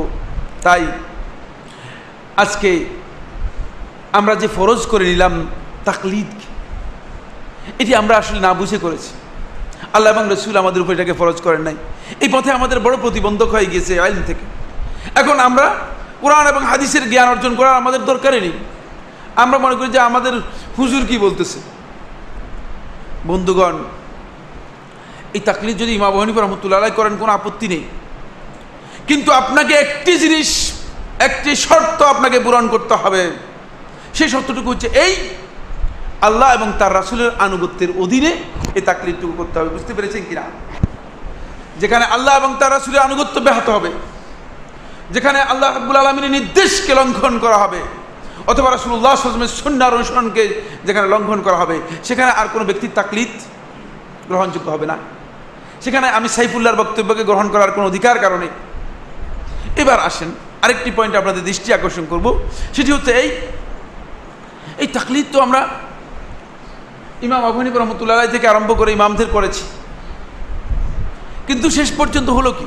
[0.64, 0.84] তাই
[2.38, 2.86] আজকে
[4.12, 5.34] আমরা যে ফরজ করে নিলাম
[5.86, 6.32] তাকলিদ
[7.80, 9.12] এটি আমরা আসলে না বুঝে করেছি।
[9.94, 11.76] আল্লাহ এবং রসুল আমাদের উপর এটাকে ফরজ করেন নাই।
[12.20, 14.46] এই পথে আমাদের বড় প্রতিবন্ধক হয়ে গিয়েছে আইন থেকে।
[15.16, 15.68] এখন আমরা
[16.22, 18.52] কোরআন এবং হাদিসের জ্ঞান অর্জন করার আমাদের দরকারই নেই।
[19.36, 20.34] আমরা মনে করি যে আমাদের
[20.78, 21.60] হুজুর কি বলতেছে?
[23.28, 23.76] বন্ধুগণ,
[25.34, 27.84] এই তাকলিদ যদি ইমা বহনিফ রহমতুল্লাহ করেন, কোনো আপত্তি নেই।
[29.08, 30.74] কিন্তু আপনাকে একটি জিনিস,
[31.20, 33.32] একটি শর্ত আপনাকে পূরণ করতে হবে।
[34.14, 35.14] সেই শর্তটুকু হচ্ছে এই,
[36.22, 38.32] আল্লাহ এবং তার রাসুলের আনুগত্যের অধীনে
[38.78, 40.46] এই তাকলিদটুকু করতে হবে, বুঝতে পেরেছেন কিনা?
[41.82, 43.92] যেখানে আল্লাহ এবং তার রাসুলের আনুগত্য ব্যাহত হবে,
[45.16, 47.82] যেখানে আল্লাহ আব্বুল আলমিনের নির্দেশকে লঙ্ঘন করা হবে,
[48.52, 50.44] অথবা রাসুল্লাহ আসলামের সন্ন্যার অনুসরণকে
[50.88, 51.78] যেখানে লঙ্ঘন করা হবে,
[52.08, 53.34] সেখানে আর কোনো ব্যক্তির তাকলিদ
[54.30, 54.98] গ্রহণযোগ্য হবে না।
[55.84, 58.48] সেখানে আমি সাইফুল্লাহর বক্তব্যকে গ্রহণ করার কোনো অধিকার কারণে।
[59.82, 60.30] এবার আসেন,
[60.64, 62.26] আরেকটি পয়েন্ট আপনাদের দৃষ্টি আকর্ষণ করব,
[62.76, 63.30] সেটি হচ্ছে এই
[64.82, 65.62] এই তাকলিদ তো আমরা
[67.22, 69.64] ইমাম আবহানিব রহমতুল্লাহ থেকে আরম্ভ করে ইমামদের করেছি।
[71.48, 72.66] কিন্তু শেষ পর্যন্ত হলো কি?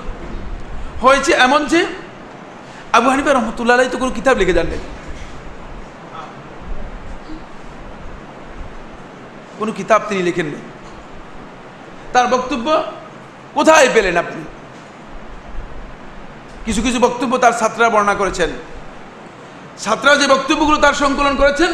[1.03, 1.81] হয়েছে এমন যে
[2.93, 4.81] আবু হানিফা রহমতুল্লাহ তো কোনো কিতাব লিখে জানলেন
[9.59, 10.59] কোনো কিতাব তিনি লেখেননি।
[12.13, 12.67] তার বক্তব্য
[13.55, 14.43] কোথায় পেলেন আপনি?
[16.65, 18.51] কিছু কিছু বক্তব্য তার ছাত্ররা বর্ণনা করেছেন।
[19.85, 21.71] ছাত্ররা যে বক্তব্যগুলো তার সংকলন করেছেন,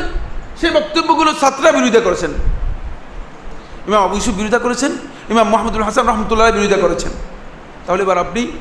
[0.61, 2.33] সেই বক্তব্যগুলো ছাত্ররা বিরোধিতা করেছেন।
[3.89, 4.93] ইমাম আবু ইউসুফ বিরোধিতা করেছেন,
[5.31, 7.13] ইমাম মোহাম্মদুল হাসান রহমতুল্লাহ বিরোধিতা করেছেন।
[7.87, 8.53] তাহলে এবার আপনি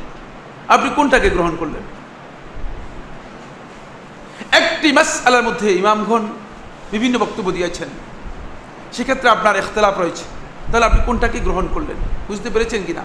[0.68, 1.84] আপনি কোনটাকে গ্রহণ করলেন?
[4.52, 6.28] একটি মাস আলার মধ্যে ইমামগণ
[6.92, 7.90] বিভিন্ন বক্তব্য দিয়েছেন।
[8.94, 10.24] সেক্ষেত্রে আপনার এখতলাফ রয়েছে।
[10.72, 11.98] তাহলে আপনি কোনটাকে গ্রহণ করলেন?
[12.28, 13.04] বুঝতে পেরেছেন কি না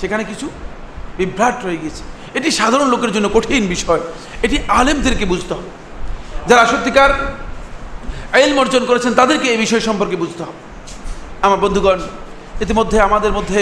[0.00, 0.50] সেখানে কিছু
[1.16, 2.02] বিভ্রাট রয়ে গিয়েছে।
[2.38, 4.00] এটি সাধারণ লোকের জন্য কঠিন বিষয়।
[4.42, 5.70] এটি আলেমদেরকে বুঝতে হবে।
[6.48, 7.36] যারা সত্যিকার
[8.32, 10.73] আইল অর্জন করেছেন, তাদেরকে এই বিষয় সম্পর্কে বুঝতে হবে।
[11.46, 12.00] আমার বন্ধুগণ,
[12.64, 13.60] ইতিমধ্যে আমাদের মধ্যে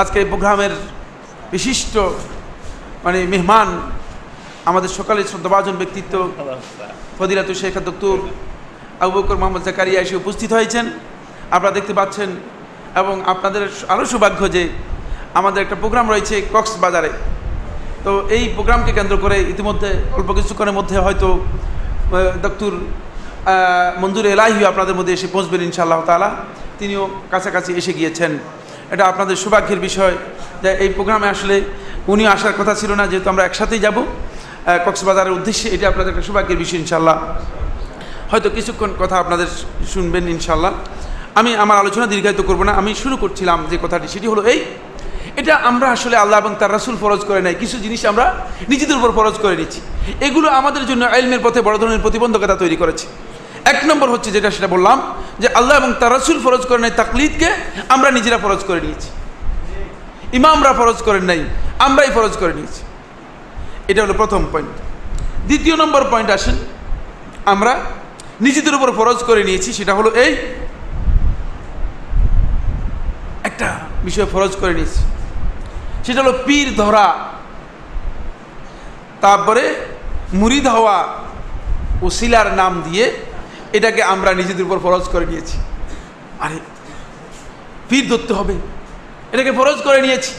[0.00, 0.72] আজকে এই প্রোগ্রামের
[1.54, 1.94] বিশিষ্ট
[3.04, 3.68] মানে মেহমান,
[4.70, 6.14] আমাদের সকালে শ্রদ্ধাভাজন ব্যক্তিত্ব
[7.18, 8.18] ফদিলাতু শেখ দক্তুর
[9.02, 10.84] আবু বকর মোহাম্মদ জাকারিয়া এসে উপস্থিত হয়েছেন।
[11.54, 12.28] আপনারা দেখতে পাচ্ছেন
[13.00, 14.62] এবং আপনাদের আরও সৌভাগ্য যে
[15.38, 17.10] আমাদের একটা প্রোগ্রাম রয়েছে কক্সবাজারে।
[18.04, 21.28] তো এই প্রোগ্রামকে কেন্দ্র করে ইতিমধ্যে অল্প কিছুক্ষণের মধ্যে হয়তো
[22.44, 22.74] দক্তুর
[24.02, 26.30] মঞ্জুর এলাহি আপনাদের মধ্যে এসে পৌঁছবেন ইনশাআল্লাহ তালা
[26.80, 28.32] তিনিও কাছাকাছি এসে গিয়েছেন।
[28.92, 30.14] এটা আপনাদের সৌভাগ্যের বিষয়
[30.62, 31.56] যে এই প্রোগ্রামে আসলে
[32.12, 33.96] উনিও আসার কথা ছিল না, যেহেতু আমরা একসাথেই যাব।
[34.86, 37.16] কক্সবাজারের উদ্দেশ্যে এটা আপনাদের একটা সৌভাগ্যের বিষয় ইনশাল্লাহ
[38.30, 39.48] হয়তো কিছুক্ষণ কথা আপনাদের
[39.92, 40.72] শুনবেন ইনশাল্লাহ
[41.40, 44.60] আমি আমার আলোচনা দীর্ঘায়িত করব না, আমি শুরু করছিলাম যে কথাটি, সেটি হলো এই,
[45.40, 48.26] এটা আমরা আসলে আল্লাহ এবং তার রাসুল ফরজ করে নাই, কিছু জিনিস আমরা
[48.72, 49.80] নিজেদের উপর ফরজ করে নিচ্ছি।
[50.26, 53.06] এগুলো আমাদের জন্য আইলমের পথে বড় ধরনের প্রতিবন্ধকতা তৈরি করেছে।
[53.72, 54.98] এক নম্বর হচ্ছে যেটা সেটা বললাম,
[55.42, 57.50] যে আল্লাহ এবং তার রাসুল ফরজ করেন নাই তাকলিদকে,
[57.94, 59.08] আমরা নিজেরা ফরজ করে নিয়েছি।
[60.38, 61.40] ইমামরা ফরজ করেন নাই,
[61.86, 62.82] আমরাই ফরজ করে নিয়েছি।
[63.90, 64.74] এটা হলো প্রথম পয়েন্ট
[65.48, 66.56] দ্বিতীয় নম্বর পয়েন্ট আসেন,
[67.52, 67.72] আমরা
[68.46, 70.32] নিজেদের উপর ফরজ করে নিয়েছি, সেটা হলো এই
[73.48, 73.68] একটা
[74.06, 75.02] বিষয় ফরজ করে নিয়েছি।
[76.06, 77.06] সেটা হলো পীর ধরা,
[79.24, 79.64] তারপরে
[80.40, 80.98] মুরিদ হওয়া
[82.04, 83.04] ও শিলার নাম দিয়ে
[83.74, 85.58] এটাকে আমরা নিজেদের উপর ফরজ করে নিয়েছি।
[86.40, 86.58] আরে,
[87.88, 88.54] পীর ধরতে হবে।
[89.32, 90.32] এটাকে ফরজ করে নিয়েছি।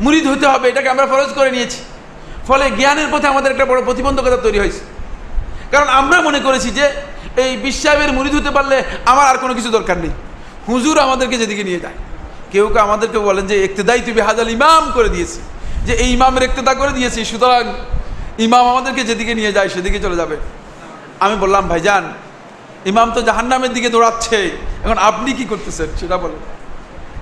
[0.00, 1.76] মুরিদ হতে হবে, এটাকে আমরা ফরজ করে নিয়েছি।
[2.46, 4.80] ফলে জ্ঞানের পথে আমাদের একটা বড় প্রতিবন্ধকতা তৈরি হয়েছে।
[5.70, 6.92] কারণ আমরা মনে করেছি যে,
[7.36, 10.10] এই বিশ্বাবের মুরিদ হতে পারলে আমার আর কোনো কিছু দরকার নেই।
[10.68, 11.94] হুজুর আমাদেরকে যেদিকে নিয়ে যায়।
[12.52, 15.40] কেউ কেউ আমাদেরকে বলেন যে একতেদাই তুই হাজাল ইমাম করে দিয়েছি
[15.86, 17.72] যে, এই ইমামের একতেদা করে দিয়েছি সুতরাং
[18.38, 20.36] ইমাম আমাদেরকে যেদিকে নিয়ে যায়, সেদিকে চলে যাবে।
[21.20, 22.12] আমি বললাম, ভাইজান,
[22.86, 24.50] ইমাম তো জাহান্নামের দিকে দৌড়াচ্ছে।
[24.84, 25.86] এখন আপনি কি করতেছেন?
[25.96, 26.38] সেটা বলেন।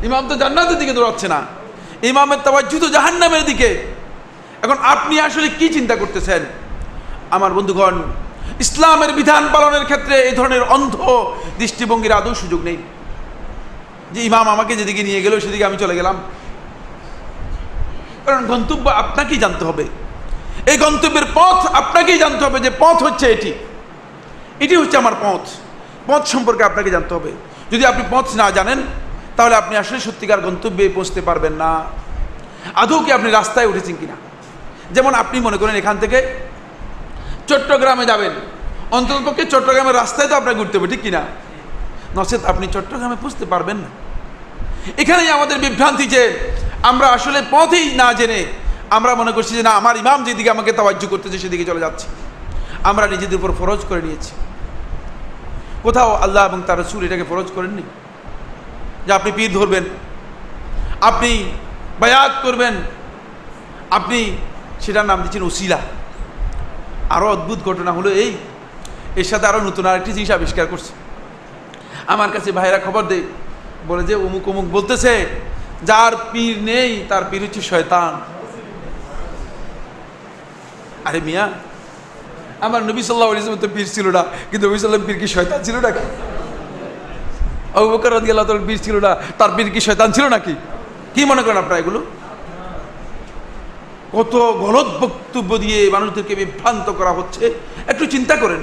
[0.04, 1.42] ইমাম তো জান্নাতের দিকে দৌড়াচ্ছে না।
[2.02, 3.92] ইমামের তাওয়াজ্জু তো জাহান্নামের দিকে।
[4.62, 6.42] এখন আপনি আসলে কি চিন্তা করতেছেন?
[7.30, 8.02] আমার বন্ধুগণ,
[8.60, 10.96] ইসলামের বিধান পালনের ক্ষেত্রে এই ধরনের অন্ধ
[11.58, 12.76] দৃষ্টিভঙ্গির আদৌ সুযোগ নেই।
[14.12, 16.16] যে ইমাম আমাকে যেদিকে নিয়ে গেল, সেদিকে আমি চলে গেলাম।
[18.26, 19.84] কারণ গন্তব্য আপনাকেই জানতে হবে।
[20.66, 23.52] এই গন্তব্যের পথ আপনাকেই জানতে হবে যে পথ হচ্ছে এটি।
[24.60, 25.40] এটি হচ্ছে আমার পথ।
[26.06, 27.32] পথ সম্পর্কে আপনাকে জানতে হবে।
[27.70, 28.82] যদি আপনি পথ না জানেন,
[29.36, 31.84] তাহলে আপনি আসলে সত্যিকার গন্তব্যে পৌঁছতে পারবেন না।
[32.74, 34.16] আদৌ কি আপনি রাস্তায় উঠেছেন কিনা?
[34.92, 36.38] যেমন আপনি মনে করেন এখান থেকে
[37.48, 38.32] চট্টগ্রামে যাবেন।
[38.90, 41.22] অন্ততপক্ষে চট্টগ্রামের রাস্তায় তো আপনাকে ঘুরতে হবে, ঠিক কিনা?
[42.16, 43.88] নচেত আপনি চট্টগ্রামে পৌঁছতে পারবেন না।
[44.98, 46.38] এখানেই আমাদের বিভ্রান্তি যে
[46.82, 48.44] আমরা আসলে পথেই না জেনে
[48.90, 52.06] আমরা মনে করছি যে না, আমার ইমাম যেদিকে আমাকে তাওয়াজ্য করতেছে সেদিকে চলে যাচ্ছে।
[52.84, 54.32] আমরা নিজেদের উপর ফরজ করে নিয়েছি।
[55.82, 57.82] কোথাও আল্লাহ এবং তার রসুল এটাকে ফরজ করেননি?
[59.06, 59.84] যে আপনি পীর ধরবেন,
[61.00, 61.44] আপনি
[62.00, 62.74] বায়াত করবেন,
[63.90, 64.36] আপনি
[64.80, 65.78] সেটার নাম দিচ্ছেন ওসিলা।
[67.10, 68.32] আরও অদ্ভুত ঘটনা হলো এই,
[69.16, 70.92] এর সাথে আরও নতুন আরেকটি জিনিস আবিষ্কার করছে।
[72.06, 73.22] আমার কাছে ভাইরা খবর দেয়
[73.88, 75.26] বলে যে অমুক অমুক বলতেছে,
[75.82, 78.20] যার পীর নেই, তার পীর হচ্ছে শয়তান।
[81.04, 81.48] আরে মিয়া
[82.66, 85.76] আমার নবী সাল্লাহ ইসলাম তো পীর ছিল না, কিন্তু নবী সাল্লাম পীর কি শয়তান ছিল
[85.86, 86.04] নাকি?
[87.76, 88.12] আবু বকর
[88.68, 90.54] পীর ছিল না, তার পীর কি শয়তান ছিল নাকি?
[91.14, 92.00] কি মনে করেন আপনারা এগুলো?
[94.16, 97.44] কত গলত বক্তব্য দিয়ে মানুষদেরকে বিভ্রান্ত করা হচ্ছে,
[97.92, 98.62] একটু চিন্তা করেন।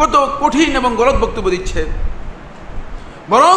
[0.00, 1.80] কত কঠিন এবং গলত বক্তব্য দিচ্ছে।
[3.32, 3.56] বরং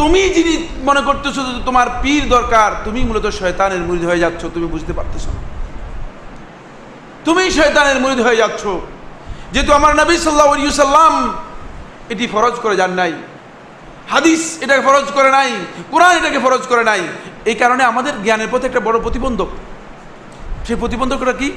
[0.00, 0.52] তুমি যিনি
[0.88, 5.40] মনে করতেছো তোমার পীর দরকার, তুমি মূলত শয়তানের মুরিদ হয়ে যাচ্ছ, তুমি বুঝতে পারতেছো না।
[7.24, 8.66] তুমি শয়তানের মুরিদ হয়ে যাচ্ছ।
[9.52, 11.32] যেহেতু আমার নবী সাল্লাহ সাল্লাম
[12.08, 13.12] এটি ফরজ করে যান নাই।
[14.10, 15.52] হাদিস এটাকে ফরজ করে নাই,
[15.90, 17.00] কোরআন এটাকে ফরজ করে নাই।
[17.44, 19.48] এই কারণে আমাদের জ্ঞানের পথে একটা বড় প্রতিবন্ধক।
[20.66, 21.52] সেই প্রতিবন্ধকটা কি?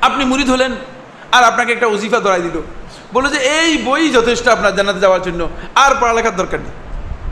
[0.00, 0.72] আপনি মুরিদ হলেন
[1.32, 2.62] আর আপনাকে একটা ওজিফা ধরাই দিল।
[3.12, 6.70] বলল যে, এই বই যথেষ্ট আপনার জানাতে যাওয়ার জন্য, আর পড়ালেখার দরকার নেই।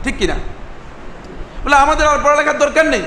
[0.03, 0.35] ঠিক কিনা?
[1.63, 3.01] বলে আমাদের আর পড়ালেখার দরকার নেই।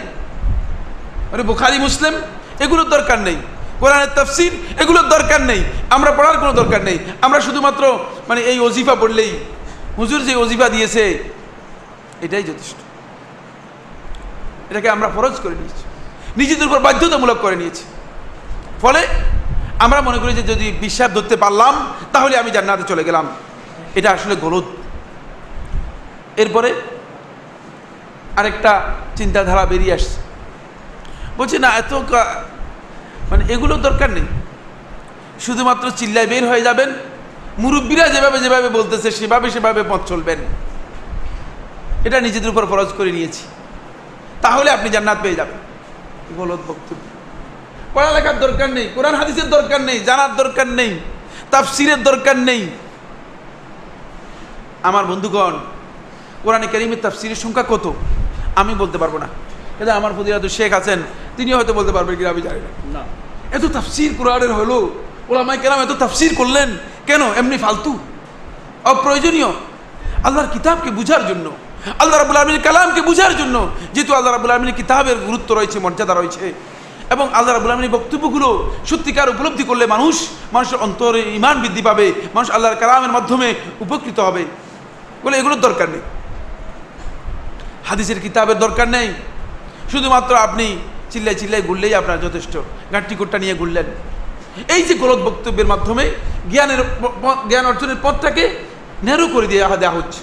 [1.31, 2.14] মানে বুখারি, মুসলিম,
[2.61, 3.37] এগুলোর দরকার নেই।
[3.85, 8.94] কোরআনের তফসির, এগুলোর দরকার নেই। আমরা পড়ার কোনো দরকার নেই। আমরা শুধুমাত্র মানে এই অজিফা
[8.94, 9.38] পড়লেই,
[9.99, 11.25] হুজুর যে অজিফা দিয়েছে,
[12.23, 12.77] এটাই যথেষ্ট।
[14.70, 15.85] এটাকে আমরা ফরজ করে নিয়েছি।
[16.37, 17.85] নিজেদের উপর বাধ্যতামূলক করে নিয়েছি।
[18.83, 19.07] ফলে,
[19.79, 23.29] আমরা মনে করি যে যদি বিশ্বাস ধরতে পারলাম, তাহলে আমি জান্নাতে চলে গেলাম।
[23.94, 24.64] এটা আসলে গলদ।
[26.37, 26.75] এরপরে,
[28.37, 30.20] আরেকটা চিন্তাধারা বেরিয়ে আসছে।
[31.38, 32.03] বলছি, না, এত
[33.30, 34.24] মানে এগুলোর দরকার নেই।
[35.40, 36.92] শুধুমাত্র চিল্লায় বের হয়ে যাবেন,
[37.58, 40.38] মুরব্বীরা যেভাবে যেভাবে বলতেছে, সেভাবে সেভাবে পথ চলবেন।
[42.04, 43.42] এটা নিজেদের উপর ফরজ করে নিয়েছি।
[44.42, 45.58] তাহলে আপনি জান্নাত পেয়ে যাবেন।
[46.37, 47.00] গলত বক্তব্য।
[47.94, 50.98] পড়ালেখার দরকার নেই, কোরআন হাদিসের দরকার নেই, জানার দরকার নেই,
[51.50, 52.68] তাফসিরের দরকার নেই।
[54.82, 55.58] আমার বন্ধুগণ,
[56.42, 57.94] কোরআনে কারিমের তাফসিরের সংখ্যা কত?
[58.56, 59.26] আমি বলতে পারব না।
[59.78, 60.98] কিন্তু আমার ফদিলাত শেখ আছেন
[61.37, 63.05] তিনিও হয়তো বলতে পারবেন কিনা আমি জানি না। না।
[63.57, 64.90] এত তাফসির কোরআনের হলো
[65.29, 67.33] ওলামাই কেরাম এত তাফসির করলেন কেন?
[67.35, 67.99] এমনি ফালতু।
[68.85, 69.49] অপ্রয়োজনীয়।
[70.25, 71.51] আল্লাহর কিতাবকে বুঝার জন্য
[71.99, 76.55] আল্লাহ রাবুল আলমীর কালামকে বুঝার জন্য যেহেতু আল্লাহ রাবুল আলমীর কিতাবের গুরুত্ব রয়েছে মর্যাদা রয়েছে
[77.11, 82.51] এবং আল্লাহ রাবুল আলমীর বক্তব্যগুলো সত্যিকার উপলব্ধি করলে মানুষ মানুষের অন্তরে ইমান বৃদ্ধি পাবে মানুষ
[82.51, 84.44] আল্লাহর কালামের মাধ্যমে উপকৃত হবে।
[85.23, 86.01] বলে এগুলোর দরকার নেই।
[87.85, 89.14] হাদিসের কিতাবের দরকার নেই।
[89.92, 90.77] শুধুমাত্র আপনি
[91.14, 92.55] চিল্লাই চিল্লাই ঘুরলেই আপনার যথেষ্ট।
[92.92, 93.88] গাঁটটি কোটটা নিয়ে ঘুরলেন।
[94.74, 96.05] এই যে গলত বক্তব্যের মাধ্যমে
[96.53, 96.81] জ্ঞানের
[97.50, 98.44] জ্ঞান অর্জনের পথটাকে
[99.07, 100.20] ন্যারো করে দেওয়া দেওয়া হচ্ছে।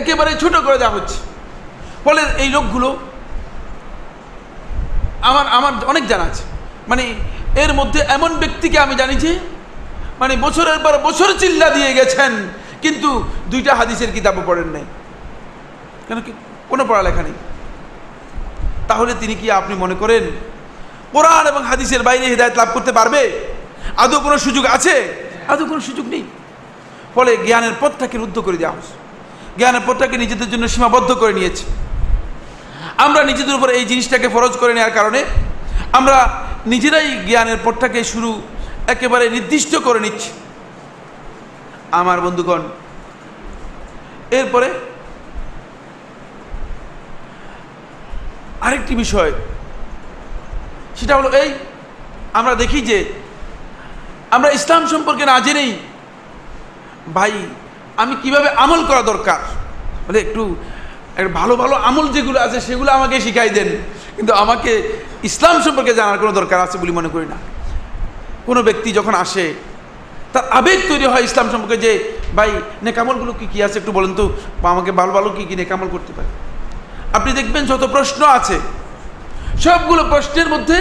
[0.00, 1.18] একেবারে ছোট করে দেওয়া হচ্ছে।
[2.04, 2.88] ফলে এই লোকগুলো
[5.30, 6.44] আমার আমার অনেক জানা আছে।
[6.90, 7.04] মানে
[7.62, 9.32] এর মধ্যে এমন ব্যক্তিকে আমি জানি যে
[10.20, 12.32] মানে বছরের পর বছর চিল্লা দিয়ে গেছেন,
[12.84, 13.10] কিন্তু
[13.52, 14.84] দুইটা হাদিসের কিতাবও পড়েন নাই।
[16.08, 16.32] কেন কি?
[16.68, 17.36] কোনো পড়ালেখা নেই।
[18.88, 20.24] তাহলে তিনি কি আপনি মনে করেন
[21.14, 23.22] কোরআন এবং হাদিসের বাইরে হৃদায়ত লাভ করতে পারবে?
[24.02, 24.94] আদৌ কোনো সুযোগ আছে?
[25.52, 26.24] আদৌ কোনো সুযোগ নেই।
[27.14, 28.94] ফলে জ্ঞানের পথটাকে রুদ্ধ করে দেওয়া হচ্ছে
[29.58, 31.64] জ্ঞানের পথটাকে নিজেদের জন্য সীমাবদ্ধ করে নিয়েছে।
[33.04, 35.20] আমরা নিজেদের উপর এই জিনিসটাকে ফরজ করে নেওয়ার কারণে
[35.98, 36.18] আমরা
[36.72, 38.30] নিজেরাই জ্ঞানের পথটাকে শুরু
[38.94, 40.30] একেবারে নির্দিষ্ট করে নিচ্ছি।
[42.00, 42.62] আমার বন্ধুগণ,
[44.38, 44.68] এরপরে
[48.66, 49.32] আরেকটি বিষয়,
[50.98, 51.50] সেটা হলো এই,
[52.38, 52.98] আমরা দেখি যে
[54.36, 55.70] আমরা ইসলাম সম্পর্কে না জেনেই,
[57.16, 57.32] ভাই,
[58.02, 59.40] আমি কীভাবে আমল করা দরকার?
[60.06, 60.42] মানে একটু
[61.38, 63.70] ভালো ভালো আমল যেগুলো আছে সেগুলো আমাকে শিখাই দেন,
[64.16, 64.72] কিন্তু আমাকে
[65.28, 67.38] ইসলাম সম্পর্কে জানার কোনো দরকার আছে বলে মনে করি না।
[68.48, 69.46] কোনো ব্যক্তি যখন আসে,
[70.32, 71.92] তার আবেগ তৈরি হয় ইসলাম সম্পর্কে যে,
[72.38, 72.50] ভাই,
[72.86, 74.24] নেকামলগুলো কী কী আছে একটু বলেন তো
[74.72, 76.30] আমাকে ভালো ভালো কী কী নেকামল করতে পারে।
[77.12, 78.56] আপনি দেখবেন যত প্রশ্ন আছে,
[79.64, 80.78] সবগুলো প্রশ্নের মধ্যে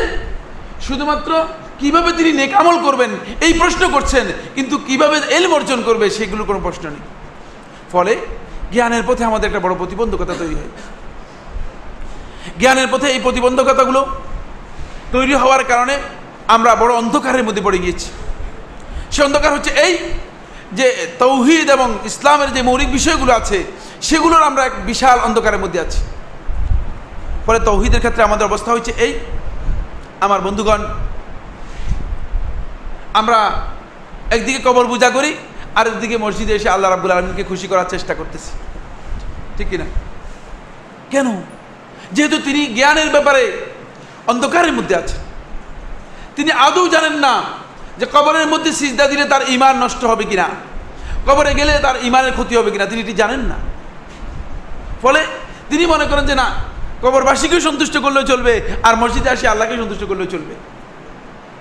[0.88, 1.32] শুধুমাত্র
[1.82, 3.12] কীভাবে তিনি নেকামল করবেন,
[3.46, 7.04] এই প্রশ্ন করছেন, কিন্তু কীভাবে এলম অর্জন করবে সেগুলো কোনো প্রশ্ন নেই।
[7.94, 8.14] ফলে
[8.74, 10.72] জ্ঞানের পথে আমাদের একটা বড় প্রতিবন্ধকতা তৈরি হয়।
[12.60, 14.02] জ্ঞানের পথে এই প্রতিবন্ধকতাগুলো
[15.12, 15.96] তৈরি হওয়ার কারণে
[16.48, 18.08] আমরা বড় অন্ধকারের মধ্যে পড়ে গিয়েছি।
[19.14, 19.94] সে অন্ধকার হচ্ছে এই
[20.78, 20.88] যে
[21.20, 23.64] তৌহিদ এবং ইসলামের যে মৌলিক বিষয়গুলো আছে,
[24.02, 26.00] সেগুলোর আমরা এক বিশাল অন্ধকারের মধ্যে আছি।
[27.46, 29.14] ফলে তৌহিদের ক্ষেত্রে আমাদের অবস্থা হয়েছে এই।
[30.22, 30.82] আমার বন্ধুগণ,
[33.14, 33.40] আমরা
[34.32, 35.36] একদিকে কবর পূজা করি,
[35.76, 38.52] আর একদিকে মসজিদে এসে আল্লাহ রাবুল আলমীকে খুশি করার চেষ্টা করতেছি।
[39.58, 39.86] ঠিক কিনা?
[41.12, 41.42] কেন?
[42.12, 43.68] যেহেতু তিনি জ্ঞানের ব্যাপারে
[44.28, 45.20] অন্ধকারের মধ্যে আছেন।
[46.36, 47.44] তিনি আদৌ জানেন না
[47.98, 50.48] যে কবরের মধ্যে সিজদা দিলে তার ইমান নষ্ট হবে কিনা,
[51.26, 53.56] কবরে গেলে তার ইমানের ক্ষতি হবে কিনা, তিনি এটি জানেন না।
[55.02, 55.26] ফলে
[55.70, 56.48] তিনি মনে করেন যে না
[57.02, 60.56] কবরবাসীকেও সন্তুষ্ট করলেও চলবে, আর মসজিদে আসে আল্লাহকে সন্তুষ্ট করলেও চলবে।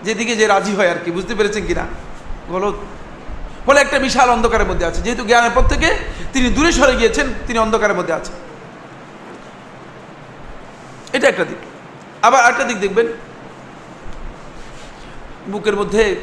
[0.03, 1.87] যেদিকে যে রাজি হয় আর কি, বুঝতে পেরেছেন কিনা?
[2.49, 2.75] গলত
[3.67, 5.95] ফলে একটা বিশাল অন্ধকারের মধ্যে আছে। যেহেতু জ্ঞানের পর থেকে
[6.33, 8.35] তিনি দূরে সরে গিয়েছেন, তিনি অন্ধকারের মধ্যে আছেন।
[11.13, 11.57] এটা একটা দিক।
[12.23, 13.07] আবার একটা দিক দেখবেন।
[15.49, 16.21] বুকের মধ্যে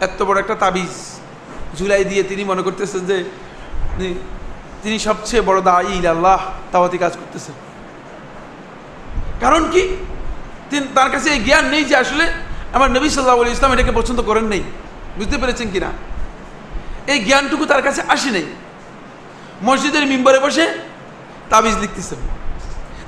[0.00, 1.18] এত বড় একটা তাবিজ
[1.78, 3.24] ঝুলাই দিয়ে তিনি মনে করতেছেন যে
[4.82, 7.71] তিনি- সবচেয়ে বড় দায়ী আল্লাহ তাওয়াতি কাজ করতেছেন।
[9.42, 9.82] কারণ কি?
[10.70, 12.32] তিনি তার কাছে এই জ্ঞান নেই যে আসলে
[12.72, 14.62] আমার নবী সাল্লাহ আলী ইসলাম এটাকে পছন্দ করেন নেই।
[15.18, 15.90] বুঝতে পেরেছেন কিনা?
[17.06, 18.46] এই জ্ঞানটুকু তার কাছে আসে নেই।
[19.62, 20.78] মসজিদের মিম্বরে বসে
[21.50, 22.18] তাবিজ লিখতেছেন।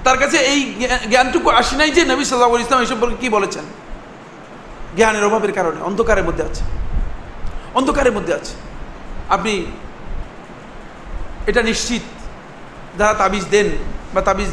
[0.04, 0.74] তার কাছে এই
[1.10, 3.64] জ্ঞানটুকু আসে নাই যে নবী সাল্লাহ ইসলাম এই সম্পর্কে কী বলেছেন।
[4.96, 6.64] জ্ঞানের অভাবের কারণে, অন্ধকারের মধ্যে আছে।
[7.74, 8.54] অন্ধকারের মধ্যে আছে।
[9.28, 9.66] আপনি
[11.46, 12.02] এটা নিশ্চিত,
[12.98, 13.68] যারা তাবিজ দেন
[14.14, 14.52] বা তাবিজ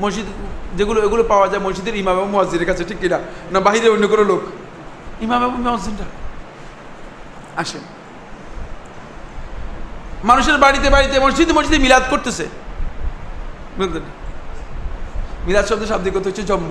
[0.00, 0.26] মসজিদ
[0.76, 3.18] যেগুলো, এগুলো পাওয়া যায় মসজিদের ইমাম এবং মসজিদের কাছে, ঠিক কিনা?
[3.52, 4.40] না বাহিরে অন্য কোনো লোক?
[5.20, 6.04] ইমাম এবং মসজিদটা
[7.56, 7.80] আসেন।
[10.24, 12.44] মানুষের বাড়িতে বাড়িতে, মসজিদে মসজিদে মিলাদ করতেছে।
[13.78, 14.02] বুঝলেন?
[15.46, 16.70] মিলাদ শব্দ শাব্দিক কথা হচ্ছে জন্ম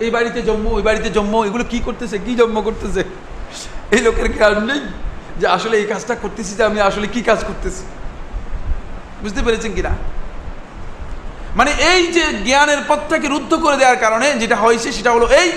[0.00, 2.18] এই বাড়িতে জন্ম ওই বাড়িতে জন্ম এগুলো কি করতেছে?
[2.18, 3.04] কি জন্ম করতেছে?
[3.90, 4.80] এই লোকের জ্ঞান নেই
[5.40, 7.84] যে আসলে এই কাজটা করতেছি যে আমি আসলে কি কাজ করতেছি।
[9.22, 9.92] বুঝতে পেরেছেন কিনা?
[11.58, 15.48] মানে এই যে জ্ঞানের পথটাকে রুদ্ধ করে দেওয়ার কারণে যেটা হয়েছে, সেটা হলো এই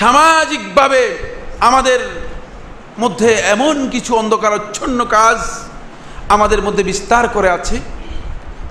[0.00, 1.02] সামাজিকভাবে
[1.68, 2.00] আমাদের
[3.02, 5.38] মধ্যে এমন কিছু অন্ধকারচ্ছন্ন কাজ
[6.34, 7.76] আমাদের মধ্যে বিস্তার করে আছে,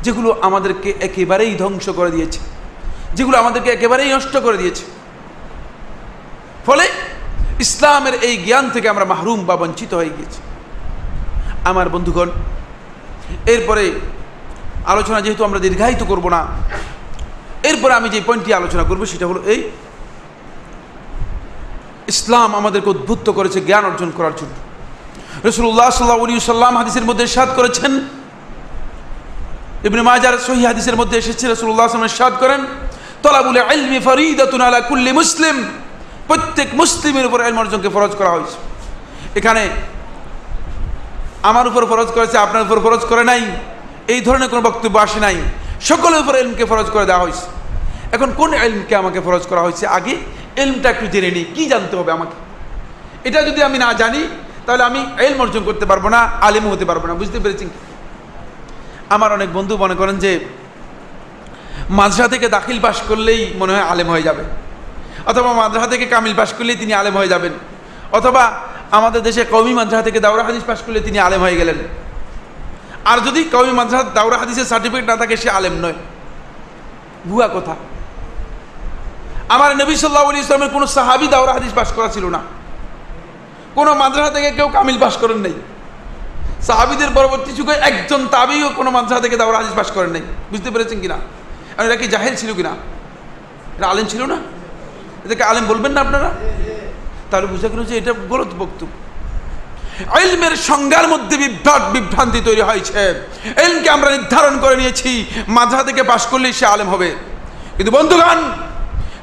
[0.06, 2.40] যেগুলো আমাদেরকে একেবারেই ধ্বংস করে দিয়েছে,
[3.18, 4.84] যেগুলো আমাদেরকে একেবারেই নষ্ট করে দিয়েছে।
[6.68, 6.86] ফলে
[7.66, 10.40] ইসলামের এই জ্ঞান থেকে আমরা মাহরুম বা বঞ্চিত হয়ে গিয়েছি।
[11.70, 12.30] আমার বন্ধুগণ,
[13.54, 13.84] এরপরে
[14.94, 16.42] আলোচনা যেহেতু আমরা দীর্ঘায়িত করব না,
[17.70, 19.60] এরপরে আমি যে পয়েন্টটি আলোচনা করব সেটা হলো এই,
[22.14, 24.54] ইসলাম আমাদেরকে উদ্বুদ্ধ করেছে জ্ঞান অর্জন করার জন্য।
[25.48, 27.92] রসুল্লাহ সাল্লাহ আলী সাল্লাম হাদিসের মধ্যে সাদ করেছেন।
[29.88, 32.62] ইবনে মাজার সহি হাদিসের মধ্যে এসেছে রসুল্লাহ আসলাম সাদ করেন,
[33.24, 35.56] তলাবুল ইলমি ফরিদাতুন আলা কুল্লি মুসলিম।
[36.30, 38.58] প্রত্যেক মুসলিমের উপর এলম অর্জনকে ফরজ করা হয়েছে।
[39.40, 39.64] এখানে
[41.50, 43.42] আমার উপর ফরজ করেছে, আপনার উপর ফরজ করে নাই।
[44.14, 45.38] এই ধরনের কোনো বক্তব্য আসে নাই।
[45.82, 47.46] সকলের উপর এলমকে ফরজ করে দেওয়া হয়েছে।
[48.16, 50.16] এখন কোন এলমকে আমাকে ফরজ করা হয়েছে আগে?
[50.56, 52.38] এলমটা একটু জেনে নিই, কী জানতে হবে আমাকে?
[53.28, 54.22] এটা যদি আমি না জানি,
[54.66, 57.70] তাহলে আমি এলম অর্জন করতে পারব না, আলিম হতে পারব না, বুঝতে পেরেছি
[59.10, 60.32] আমার অনেক বন্ধু মনে করেন যে,
[61.90, 64.44] মাদ্রাসা থেকে দাখিল পাশ করলেই মনে হয় আলেম হয়ে যাবে।
[65.26, 67.54] অথবা মাদ্রাসা থেকে কামিল পাশ করলেই তিনি আলেম হয়ে যাবেন।
[68.12, 68.44] অথবা
[68.92, 71.78] আমাদের দেশে কৌমি মাদ্রাসা থেকে দাউরা হাদিস পাশ করলে তিনি আলেম হয়ে গেলেন।
[73.06, 75.94] আর যদি কৌমি মাদ্রাসা দাউরা হাদিসের সার্টিফিকেট না থাকে, সে আলেম নয়।
[77.30, 77.76] ভুয়া কথা।
[79.50, 82.40] আমার নবী সাল্লাহ ইসলামের কোনো সাহাবি দাউরা হাদিস পাশ করা ছিল না।
[83.76, 85.54] কোনো মাদ্রাসা থেকে কেউ কামিল পাশ করেন নাই।
[86.62, 91.00] সাহাবিদের পরবর্তী যুগে একজন তাবিও কোনো মাদ্রাসা থেকে দাওরা হাদিস পাশ করেন নাই। বুঝতে পেরেছেন
[91.00, 91.18] কিনা?
[91.78, 92.70] আর এরা কি জাহেল ছিল কিনা?
[93.78, 94.36] এটা আলেম ছিল না?
[95.26, 96.32] এদেরকে আলেম বলবেন না আপনারা?
[97.32, 98.99] তাহলে বুঝা গেল যে এটা গলত বক্তব্য।
[100.24, 103.02] এলমের সংজ্ঞার মধ্যে বিভ্রাট বিভ্রান্তি তৈরি হয়েছে।
[103.66, 105.12] এলমকে আমরা নির্ধারণ করে নিয়েছি
[105.56, 107.10] মাদ্রাসা থেকে পাশ করলেই সে আলেম হবে।
[107.78, 108.40] কিন্তু বন্ধুগণ,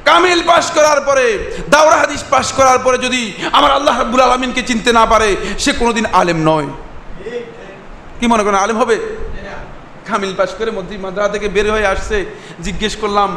[0.07, 1.25] কামিল পাশ করার পরে,
[1.73, 3.21] দাওরা হাদিস পাশ করার পরে যদি
[3.57, 5.29] আমার আল্লাহ রাব্বুল আলমিনকে চিনতে না পারে,
[5.63, 6.69] সে কোনোদিন আলেম নয়।
[8.19, 8.95] কি মনে করেন, আলেম হবে?
[10.07, 12.17] কামিল পাশ করে মধ্যে মাদ্রাসা থেকে বের হয়ে আসছে,
[12.65, 13.29] জিজ্ঞেস করলাম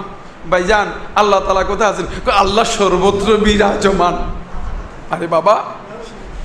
[0.52, 0.88] ভাইজান
[1.20, 2.06] আল্লাহ তালা কোথায় আছেন?
[2.42, 4.16] আল্লাহ সর্বত্র বিরাজমান।
[5.14, 5.54] আরে বাবা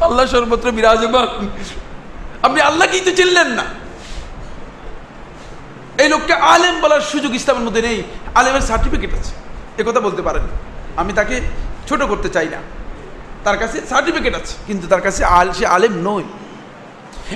[0.02, 1.30] আল্লাহ সর্বত্র বিরাজমান।
[2.46, 3.66] আপনি আল্লাহকেই তো চিনলেন না।
[6.04, 8.04] এই লোককে আলেম বলার সুযোগ ইসলামের মধ্যে নেই।
[8.40, 9.34] আলেমের সার্টিফিকেট আছে।
[9.88, 10.46] কথা বলতে পারেন
[11.02, 11.36] আমি তাকে
[11.90, 12.60] ছোট করতে চাই না।
[13.44, 16.28] তার কাছে সার্টিফিকেট আছে, কিন্তু তার কাছে আল সে আলেম নয়।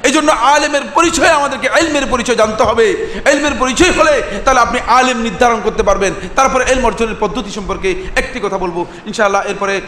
[0.08, 2.86] এই জন্য আলেমের পরিচয় আমাদেরকে, এলমের পরিচয় জানতে হবে।
[3.32, 8.40] এলমের পরিচয় হলে তাহলে আপনি আলেম নির্ধারণ করতে পারবেন। তারপরে এলম অর্জনের পদ্ধতি সম্পর্কে একটি
[8.40, 9.82] কথা বলব। ইনশাআল্লাহ, এরপরে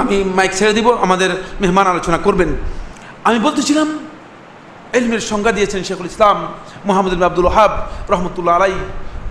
[0.00, 1.30] আমি মাইক ছেড়ে দিব, আমাদের
[1.62, 2.50] মেহমান আলোচনা করবেন।
[3.28, 3.88] আমি বলতেছিলাম,
[4.98, 6.38] এলমের সংজ্ঞা দিয়েছেন শেখুল ইসলাম
[6.88, 7.72] মোহাম্মদ আব্দুল হাব
[8.12, 8.74] রহমতুল্লাহ আলাই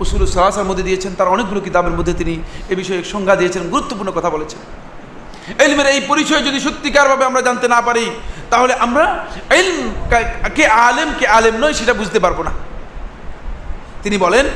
[0.02, 2.34] উসুল সালাসার মধ্যে দিয়েছেন, তার অনেকগুলো কিতাবের মধ্যে তিনি
[2.72, 4.60] এ বিষয়ে সংজ্ঞা দিয়েছেন, গুরুত্বপূর্ণ কথা বলেছেন।
[5.64, 8.04] এলমের এই পরিচয় যদি সত্যিকারভাবে আমরা জানতে না পারি,
[8.52, 9.04] তাহলে আমরা
[9.60, 9.78] এলম
[10.56, 12.52] কে আলেম কে আলেম নয়, সেটা বুঝতে পারব না।
[14.02, 14.46] তিনি বলেন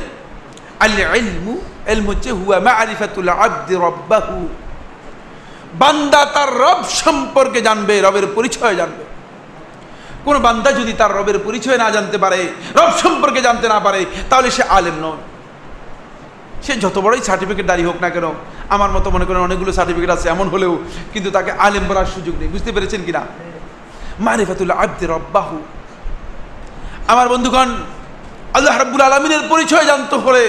[0.85, 1.53] আল ইলমু
[1.93, 4.37] এলম হচ্ছে, হুয়া মারিফাতুল আব্দি রব্বাহু।
[5.77, 9.03] বান্দা তার রব সম্পর্কে জানবে, রবের পরিচয় জানবে।
[10.25, 12.39] কোন বান্দা যদি তার রবের পরিচয় না জানতে পারে,
[12.75, 15.21] রব সম্পর্কে জানতে না পারে, তাহলে সে আলেম নয়।
[16.65, 18.25] সে যত বড়ই সার্টিফিকেট দাঁড়িয়ে হোক না কেন,
[18.69, 20.73] আমার মতো মনে করেন অনেকগুলো সার্টিফিকেট আছে এমন হলেও
[21.13, 23.23] কিন্তু তাকে আলেম বলার সুযোগ নেই। বুঝতে পেরেছেন কিনা?
[24.19, 25.57] মারিফাতুল্লাহ আব্দে রব্বাহু।
[27.07, 27.69] আমার বন্ধুগণ,
[28.57, 30.43] আল্লাহ রাব্বুল আলমিনের পরিচয় জানতে হলে,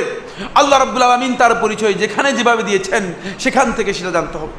[0.54, 3.02] আল্লাহ রাব্বুল আলমিন তার পরিচয় যেখানে যেভাবে দিয়েছেন,
[3.38, 4.56] সেখান থেকে সেটা জানতে হবে।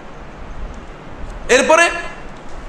[1.50, 1.90] এরপরে,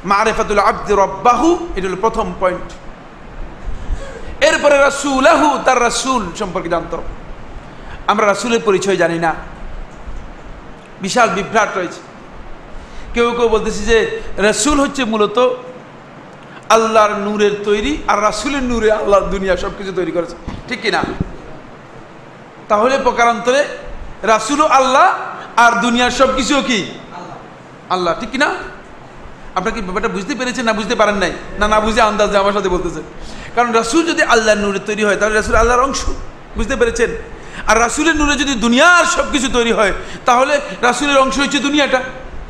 [0.04, 2.72] মারেফাতুল আব্দ রব্বাহু, এটা হলো প্রথম পয়েন্ট
[4.44, 6.96] এরপরে রাসুলাহু, তার রাসুল সম্পর্কে জানতে
[8.06, 9.34] আমরা রাসুলের পরিচয় জানি না।
[11.02, 12.00] বিশাল বিভ্রাট রয়েছে।
[13.14, 15.50] কেউ কেউ বলতেছে যে রাসুল হচ্ছে মূলত
[16.68, 20.36] আল্লাহর নূরের তৈরি আর রাসুলের নূরে আল্লাহর দুনিয়া সব কিছু তৈরি করেছে।
[20.68, 21.02] ঠিক কিনা?
[22.68, 23.64] তাহলে প্রকারান্তরে
[24.22, 25.14] রাসুলও আল্লাহ
[25.56, 26.98] আর দুনিয়ার সব কিছুও কি?
[27.90, 28.48] আল্লাহ, ঠিক কিনা?
[29.54, 31.32] আপনার কি ব্যাপারটা বুঝতে পেরেছেন না বুঝতে পারেন নাই?
[31.58, 33.00] না না বুঝে আন্দাজে আমার সাথে বলতেছে।
[33.54, 36.00] কারণ রাসুল যদি আল্লাহর নূরে তৈরি হয়, তাহলে রাসুল আল্লাহর অংশ।
[36.56, 37.10] বুঝতে পেরেছেন?
[37.66, 39.92] আর রাসুলের নূরে যদি দুনিয়ার সব কিছু তৈরি হয়,
[40.26, 42.00] তাহলে রাসুলের অংশ হচ্ছে দুনিয়াটা।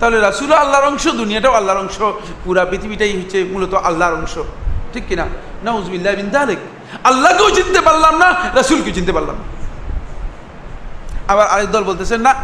[0.00, 1.98] তাহলে রাসুলও আল্লাহর অংশ, দুনিয়াটাও আল্লাহর অংশ।
[2.44, 4.38] পুরা পৃথিবীটাই হচ্ছে মূলত আল্লাহর অংশ।
[4.92, 5.26] ঠিক কিনা?
[5.62, 6.58] না উজবিল্লাহ বিন দালেক
[7.04, 9.44] আল্লাহকেও চিনতে পারলাম না, রাসুলকেও চিনতে পারলাম না।
[11.32, 12.34] আবার আরেক দল বলতেছেন না,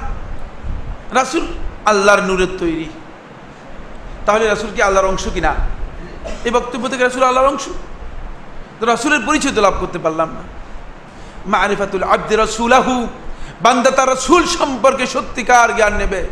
[1.13, 1.47] রাসুল
[1.85, 2.89] আল্লাহর নূরের তৈরি।
[4.27, 5.55] তাহলে রাসুল কি আল্লাহর অংশ কিনা?
[6.45, 7.65] এই বক্তব্য থেকে রাসুল আল্লাহর অংশ?
[8.81, 10.43] তো রাসুলের পরিচয় তো লাভ করতে পারলাম না।
[11.47, 13.09] মারিফাতুল আব্দে রসুলাহু,
[13.63, 16.27] বান্দা তার রসুল সম্পর্কে সত্যিকার জ্ঞান নেবে।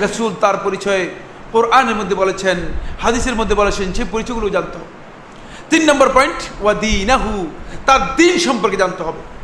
[0.00, 1.14] রসুল তার পরিচয়ে
[1.52, 2.58] কোরআনের মধ্যে বলেছেন,
[3.02, 4.92] হাদিসের মধ্যে বলেছেন সেই পরিচয়গুলো জানতে হবে।
[5.70, 7.46] তিন নম্বর পয়েন্ট ওয়াদিনাহু
[7.86, 9.37] তার দিন সম্পর্কে জানতে হবে।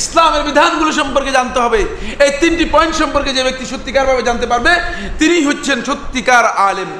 [0.00, 1.80] ইসলামের বিধানগুলো সম্পর্কে জানতে হবে।
[2.24, 4.72] এই তিনটি পয়েন্ট সম্পর্কে যে ব্যক্তি সত্যিকারভাবে জানতে পারবে,
[5.20, 6.90] তিনি হচ্ছেন সত্যিকার আলেম।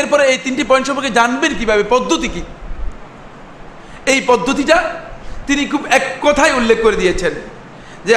[0.00, 2.42] এরপরে এই তিনটি পয়েন্ট সম্পর্কে জানবেন কীভাবে, পদ্ধতি কি?
[4.12, 4.78] এই পদ্ধতিটা
[5.46, 7.32] তিনি খুব এক কথায় উল্লেখ করে দিয়েছেন
[8.06, 8.14] যে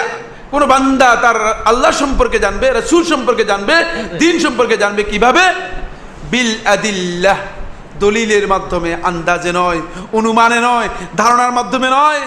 [0.54, 1.38] কোনো বান্দা তার
[1.72, 3.76] আল্লাহ সম্পর্কে জানবে, রসুল সম্পর্কে জানবে,
[4.22, 5.44] দিন সম্পর্কে জানবে কীভাবে?
[6.32, 7.38] বিল আদিল্লাহ,
[8.04, 9.82] দলিলের মাধ্যমে, আন্দাজে নয়,
[10.18, 10.88] অনুমানে নয়,
[11.22, 12.22] ধারণার মাধ্যমে নয়।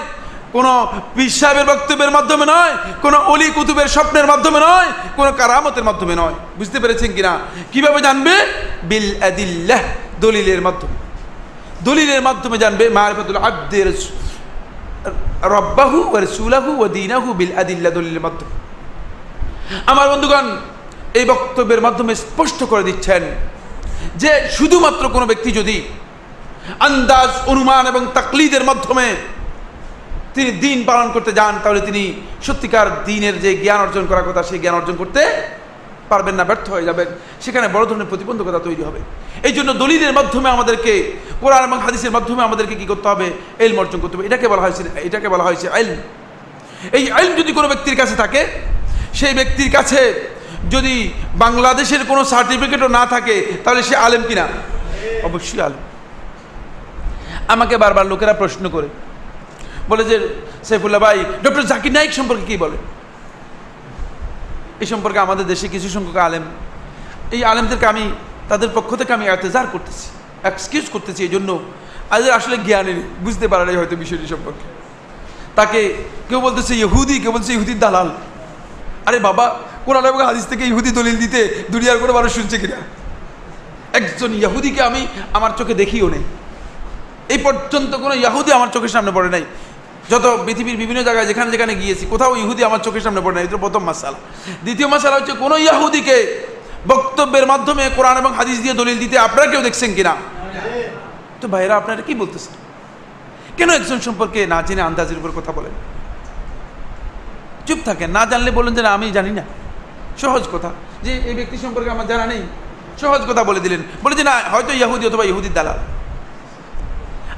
[0.52, 0.72] কোনো
[1.16, 2.74] পিসাবের বক্তব্যের মাধ্যমে নয়,
[3.04, 4.88] কোনো অলি কুতুবের স্বপ্নের মাধ্যমে নয়,
[5.18, 7.32] কোনো কারামতের মাধ্যমে নয়। বুঝতে পেরেছেন কিনা?
[7.72, 8.34] কীভাবে জানবে?
[8.90, 9.82] বিল আদিল্লাহ,
[10.20, 10.96] দলিলের মাধ্যমে।
[11.88, 13.88] দলিলের মাধ্যমে জানবে, মারিফাতুল আব্দের
[15.56, 18.52] রব্বাহু ও রসুলাহু ও দিনাহু বিল আদিল্লা দলিলের মাধ্যমে।
[19.86, 20.46] আমার বন্ধুগণ,
[21.18, 23.22] এই বক্তব্যের মাধ্যমে স্পষ্ট করে দিচ্ছেন
[24.22, 25.76] যে শুধুমাত্র কোনো ব্যক্তি যদি
[26.88, 29.06] আন্দাজ, অনুমান এবং তাকলিদের মাধ্যমে
[30.34, 32.02] তিনি দিন পালন করতে যান, তাহলে তিনি
[32.42, 35.42] সত্যিকার দিনের যে জ্ঞান অর্জন করার কথা, সেই জ্ঞান অর্জন করতে
[36.08, 37.06] পারবেন না, ব্যর্থ হয়ে যাবেন।
[37.40, 39.00] সেখানে বড় ধরনের প্রতিবন্ধকতা তৈরি হবে।
[39.42, 43.32] এই জন্য দলিলের মাধ্যমে আমাদেরকে, কোরআন এবং হাদিসের মাধ্যমে আমাদেরকে কি করতে হবে?
[43.58, 45.96] এলম অর্জন করতে হবে। এটাকে বলা হয়েছে, এটাকে বলা হয়েছে আইলম
[46.92, 48.46] এই আইলম যদি কোনো ব্যক্তির কাছে থাকে,
[49.14, 50.30] সেই ব্যক্তির কাছে
[50.70, 54.48] যদি বাংলাদেশের কোনো সার্টিফিকেটও না থাকে, তাহলে সে আলেম কিনা?
[55.22, 55.82] অবশ্যই আলেম।
[57.48, 58.88] আমাকে বারবার লোকেরা প্রশ্ন করে।
[59.88, 60.16] বলে যে
[60.64, 62.76] সাইফুল্লাহ ভাই, ডক্টর জাকির নাইক সম্পর্কে কি বলে?
[64.80, 66.42] এই সম্পর্কে আমাদের দেশে কিছু সংখ্যক আলেম।
[67.32, 68.10] এই আলেমদেরকে আমি,
[68.48, 70.06] তাদের পক্ষ থেকে আমি এতেজার করতেছি
[70.44, 71.60] এক্সকিউজ করতেছি এই জন্য
[72.10, 74.66] আজ আসলে জ্ঞানের বুঝতে পারে নাই হয়তো বিষয়টি সম্পর্কে।
[75.56, 75.94] তাকে
[76.28, 78.10] কেউ বলতেছে ইহুদি, কেউ বলছে ইহুদির দালাল।
[79.06, 82.76] আরে বাবা, কোরআন এবং হাদিস থেকে ইহুদি দলিল দিতে দুনিয়ার কোনো মানুষ শুনছে কিনা?
[83.92, 86.22] একজন ইহুদিকে আমি আমার চোখে দেখিও নেই।
[87.28, 89.44] এই পর্যন্ত কোনো ইহুদি আমার চোখের সামনে পড়ে নাই।
[90.12, 93.62] যত পৃথিবীর বিভিন্ন জায়গায় যেখানে যেখানে গিয়েছি, কোথাও ইহুদি আমার চোখের সামনে পড়ে না এটা
[93.66, 94.18] প্রথম মাসালা।
[94.64, 96.16] দ্বিতীয় মাসালা হচ্ছে, কোনো ইয়াহুদিকে
[96.92, 100.12] বক্তব্যের মাধ্যমে কোরআন এবং হাদিস দিয়ে দলিল দিতে আপনারা কেউ দেখছেন কিনা?
[101.40, 102.54] তো ভাইরা আপনারা কি বলতেছেন?
[103.58, 105.74] কেন একজন সম্পর্কে না জেনে আন্দাজের উপর কথা বলেন?
[107.66, 109.44] চুপ থাকেন, না জানলে বলেন যে না, আমি জানি না।
[110.22, 110.70] সহজ কথা,
[111.04, 112.42] যে এই ব্যক্তি সম্পর্কে আমার জানা নেই,
[113.02, 115.80] সহজ কথা বলে দিলেন। বলে যে না, হয়তো ইহুদি অথবা ইহুদির দালাল।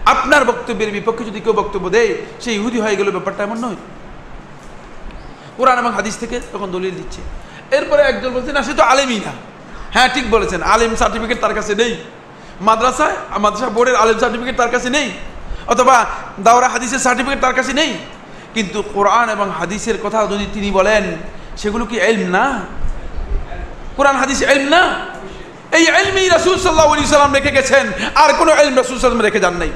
[0.05, 3.77] আপনার বক্তব্যের বিপক্ষে যদি কেউ বক্তব্য দেয়, সে ইহুদি হয়ে গেল ব্যাপারটা এমন নয়।
[5.57, 7.21] কোরআন এবং হাদিস থেকে তখন দলিল দিচ্ছে।
[7.77, 9.33] এরপরে একজন বলছে, না, সে তো আলেমই না।
[9.93, 11.97] হ্যাঁ ঠিক বলেছেন, আলেম সার্টিফিকেট তার কাছে নেই।
[12.61, 15.11] মাদ্রাসায়, মাদ্রাসা বোর্ডের আলেম সার্টিফিকেট তার কাছে নেই।
[15.67, 16.07] অথবা
[16.41, 17.99] দাওরা হাদিসের সার্টিফিকেট তার কাছে নেই।
[18.55, 21.17] কিন্তু কোরআন এবং হাদিসের কথা যদি তিনি বলেন,
[21.57, 22.61] সেগুলো কি এলম না?
[23.97, 25.07] কোরআন, হাদিস এলম না?
[25.73, 29.71] এই এলমি রাসুল সাল্লাহ সাল্লাম রেখে গেছেন। আর কোনো এলম রাসুল সাল্লাম রেখে যান নাই।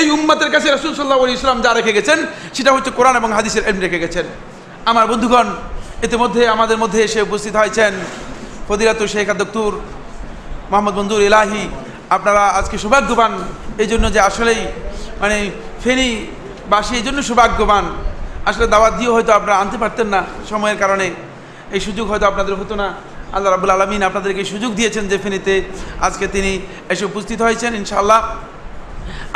[0.00, 2.18] এই উম্মতের কাছে রাসুল সাল্লাহ ইসলাম যা রেখে গেছেন,
[2.56, 4.26] সেটা হচ্ছে কোরআন এবং হাদিসের এম রেখে গেছেন।
[4.90, 5.48] আমার বন্ধুগণ,
[6.06, 7.92] ইতিমধ্যে আমাদের মধ্যে এসে উপস্থিত হয়েছেন
[8.68, 9.72] ফদিরাতুল শেখ দক্তুর
[10.70, 11.62] মোহাম্মদ বন্ধুর এলাহি
[12.16, 13.32] আপনারা আজকে সৌভাগ্যবান।
[13.82, 14.62] এই জন্য যে আসলেই
[15.22, 15.36] মানে
[15.82, 16.08] ফেনি
[16.72, 17.84] বাসী এই জন্য সৌভাগ্যবান।
[18.48, 20.20] আসলে দাওয়াত দিয়েও হয়তো আপনারা আনতে পারতেন না
[20.50, 21.06] সময়ের কারণে।
[21.74, 22.88] এই সুযোগ হয়তো আপনাদের হতো না।
[23.34, 25.54] আল্লাহ রাবুল আলমিন আপনাদেরকে সুযোগ দিয়েছেন যে ফেনীতে
[26.06, 26.52] আজকে তিনি
[26.92, 28.20] এসে উপস্থিত হয়েছেন, ইনশাআল্লাহ।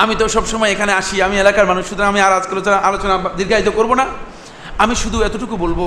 [0.03, 2.53] আমি তো সবসময় এখানে আসি, আমি এলাকার মানুষ, সুতরাং আমি আর আজকে
[2.89, 4.07] আলোচনা দীর্ঘায়িত করব না।
[4.79, 5.81] আমি শুধু এতটুকু বলব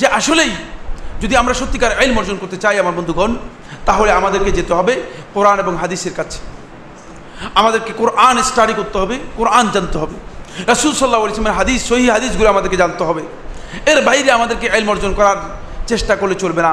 [0.00, 0.52] যে আসলেই
[1.22, 3.30] যদি আমরা সত্যিকার আইন অর্জন করতে চাই আমার বন্ধুগণ,
[3.88, 4.94] তাহলে আমাদেরকে যেতে হবে
[5.34, 6.38] কোরআন এবং হাদিসের কাছে।
[7.54, 10.16] আমাদেরকে কোরআন স্টাডি করতে হবে, কোরআন জানতে হবে।
[10.72, 13.22] রাসুল সাল্লাহ ইসলামের হাদিস সহি হাদিসগুলো আমাদেরকে জানতে হবে।
[13.90, 15.38] এর বাইরে আমাদেরকে আইন অর্জন করার
[15.86, 16.72] চেষ্টা করলে চলবে না।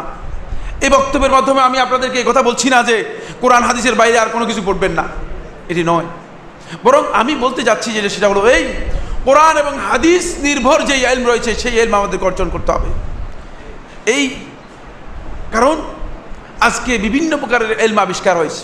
[0.85, 2.95] এই বক্তব্যের মাধ্যমে আমি আপনাদেরকে কথা বলছি না যে
[3.41, 5.05] কোরআন, হাদিসের বাইরে আর কোনো কিছু পড়বেন না।
[5.71, 6.07] এটি নয়।
[6.83, 8.63] বরং আমি বলতে যাচ্ছি যে সেটা হলো এই
[9.25, 12.89] কোরআন এবং হাদিস নির্ভর যে এলম রয়েছে, সেই এলম আমাদেরকে অর্জন করতে হবে।
[14.05, 14.29] এই
[15.51, 15.81] কারণ
[16.59, 18.63] আজকে বিভিন্ন প্রকারের এলম আবিষ্কার হয়েছে।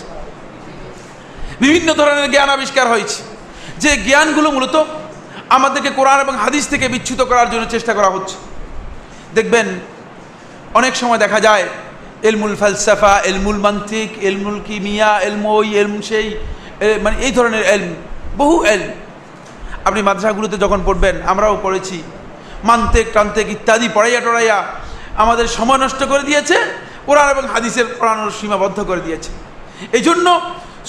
[1.60, 3.22] বিভিন্ন ধরনের জ্ঞান আবিষ্কার হয়েছে।
[3.78, 4.84] যে জ্ঞানগুলো মূলত
[5.48, 8.36] আমাদেরকে কোরআন এবং হাদিস থেকে বিচ্ছুত করার জন্য চেষ্টা করা হচ্ছে।
[9.34, 9.66] দেখবেন
[10.74, 11.64] অনেক সময় দেখা যায়,
[12.22, 16.34] এলমুল ফালসাফা, এলমুল মান্তিক, এলমুল কিমিয়া, এলমই এলম সেই
[17.04, 17.90] মানে এই ধরনের এলম,
[18.40, 18.90] বহু এলম।
[19.88, 21.96] আপনি মাদ্রাসাগুলোতে যখন পড়বেন, আমরাও পড়েছি।
[22.68, 24.58] মান্তেক টান্তেক ইত্যাদি পড়াইয়া টড়াইয়া
[25.22, 26.56] আমাদের সময় নষ্ট করে দিয়েছে,
[27.06, 29.30] কোরআন এবং হাদিসের পড়ানোর সীমাবদ্ধ করে দিয়েছে।
[29.96, 30.26] এই জন্য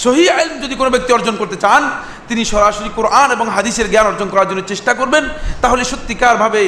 [0.04, 1.82] সহি আইন যদি কোনো ব্যক্তি অর্জন করতে চান,
[2.30, 5.24] তিনি সরাসরি কোরআন এবং হাদিসের জ্ঞান অর্জন করার জন্য চেষ্টা করবেন।
[5.62, 6.62] তাহলে সত্যিকারভাবে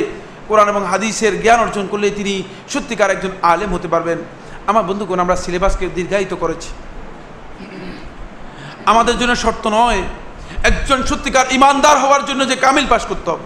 [0.49, 2.33] কোরআন এবং হাদিসের জ্ঞান অর্জন করলে তিনি
[2.73, 4.17] সত্যিকার একজন আলেম হতে পারবেন।
[4.69, 6.69] আমার বন্ধুগণ, আমরা সিলেবাসকে দীর্ঘায়িত করেছি।
[8.85, 10.01] আমাদের জন্য শর্ত নয়।
[10.63, 13.45] একজন সত্যিকার ইমানদার হওয়ার জন্য যে কামিল পাশ করতে হবে।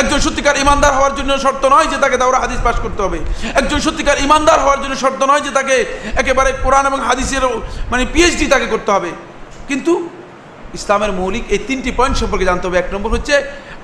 [0.00, 3.18] একজন সত্যিকার ইমানদার হওয়ার জন্য শর্ত নয় যে তাকে দাওরা হাদিস পাশ করতে হবে।
[3.60, 5.76] একজন সত্যিকার ইমানদার হওয়ার জন্য শর্ত নয় যে তাকে
[6.16, 7.44] একেবারে কোরআন এবং হাদিসের
[7.90, 9.10] মানে পিএইচডি তাকে করতে হবে।
[9.68, 10.08] কিন্তু
[10.74, 13.34] ইসলামের মৌলিক এই তিনটি পয়েন্ট সম্পর্কে জানতে হবে। এক নম্বর হচ্ছে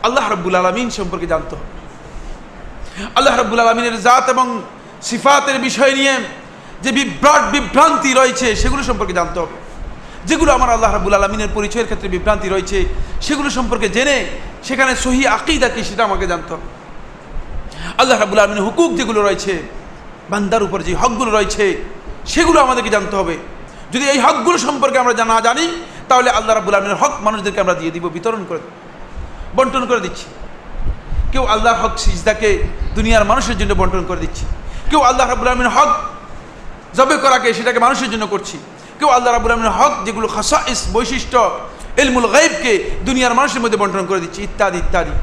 [0.03, 1.69] আল্লাহ রব্বুল আলমিন সম্পর্কে জানতে হবে।
[3.15, 4.63] আল্লাহ রব্বুল আলমিনের জাত এবং
[5.03, 6.15] সিফাতের বিষয় নিয়ে
[6.85, 9.66] যে বিভ্রাট বিভ্রান্তি রয়েছে, সেগুলো সম্পর্কে জানতে হবে।
[10.29, 12.79] যেগুলো আমার আল্লাহ রাবুল আলমিনের পরিচয়ের ক্ষেত্রে বিভ্রান্তি রয়েছে,
[13.27, 14.16] সেগুলো সম্পর্কে জেনে
[14.66, 16.66] সেখানে সহি আকিদা কি সেটা আমাকে জানতে হবে।
[18.01, 19.55] আল্লাহ রাবুল আলমিনের হুকুক যেগুলো রয়েছে,
[20.33, 21.64] বান্দার উপর যে হকগুলো রয়েছে,
[22.33, 23.37] সেগুলো আমাদেরকে জানতে হবে।
[23.93, 25.66] যদি এই হকগুলো সম্পর্কে আমরা না জানি,
[26.11, 28.62] তাহলে আল্লাহ রাবুল আলমিনের হক মানুষদেরকে আমরা দিয়ে দিব, বিতরণ করে
[29.57, 30.27] বন্টন করে দিচ্ছি।
[31.33, 32.51] কেউ আল্লাহর হক সিজদাকে
[32.97, 34.45] দুনিয়ার মানুষের জন্য বন্টন করে দিচ্ছি।
[34.91, 35.91] কেউ আল্লাহ রাবুল আলমিনের হক
[36.99, 38.57] জবে করাকে সেটাকে মানুষের জন্য করছি।
[38.99, 41.39] কেউ আল্লাহ রাবুল আলমিনের হক, যেগুলো খাসা ইস বৈশিষ্ট্য
[42.03, 42.73] এলমুল গাইবকে
[43.07, 45.15] দুনিয়ার মানুষের মধ্যে বন্টন করে দিচ্ছি, ইত্যাদি ইত্যাদি।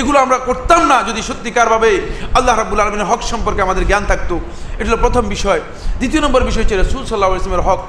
[0.00, 1.90] এগুলো আমরা করতাম না যদি সত্যিকারভাবে
[2.38, 4.34] আল্লাহ রাবুল আলমিনের হক সম্পর্কে আমাদের জ্ঞান থাকতো।
[4.78, 5.60] এটা হলো প্রথম বিষয়।
[6.00, 7.80] দ্বিতীয় নম্বর বিষয় হচ্ছে রসুল সাল্লাহ ইসলামের হক।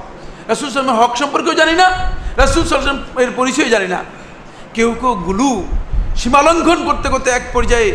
[0.53, 1.87] রসুল সাল্লামের হক সম্পর্কেও জানি না,
[2.43, 3.99] রসুল সাল্লাম এর পরিচয় জানি না।
[4.75, 5.51] কেউ কেউ গুলু,
[6.21, 7.89] সীমালঙ্ঘন করতে করতে এক পর্যায়ে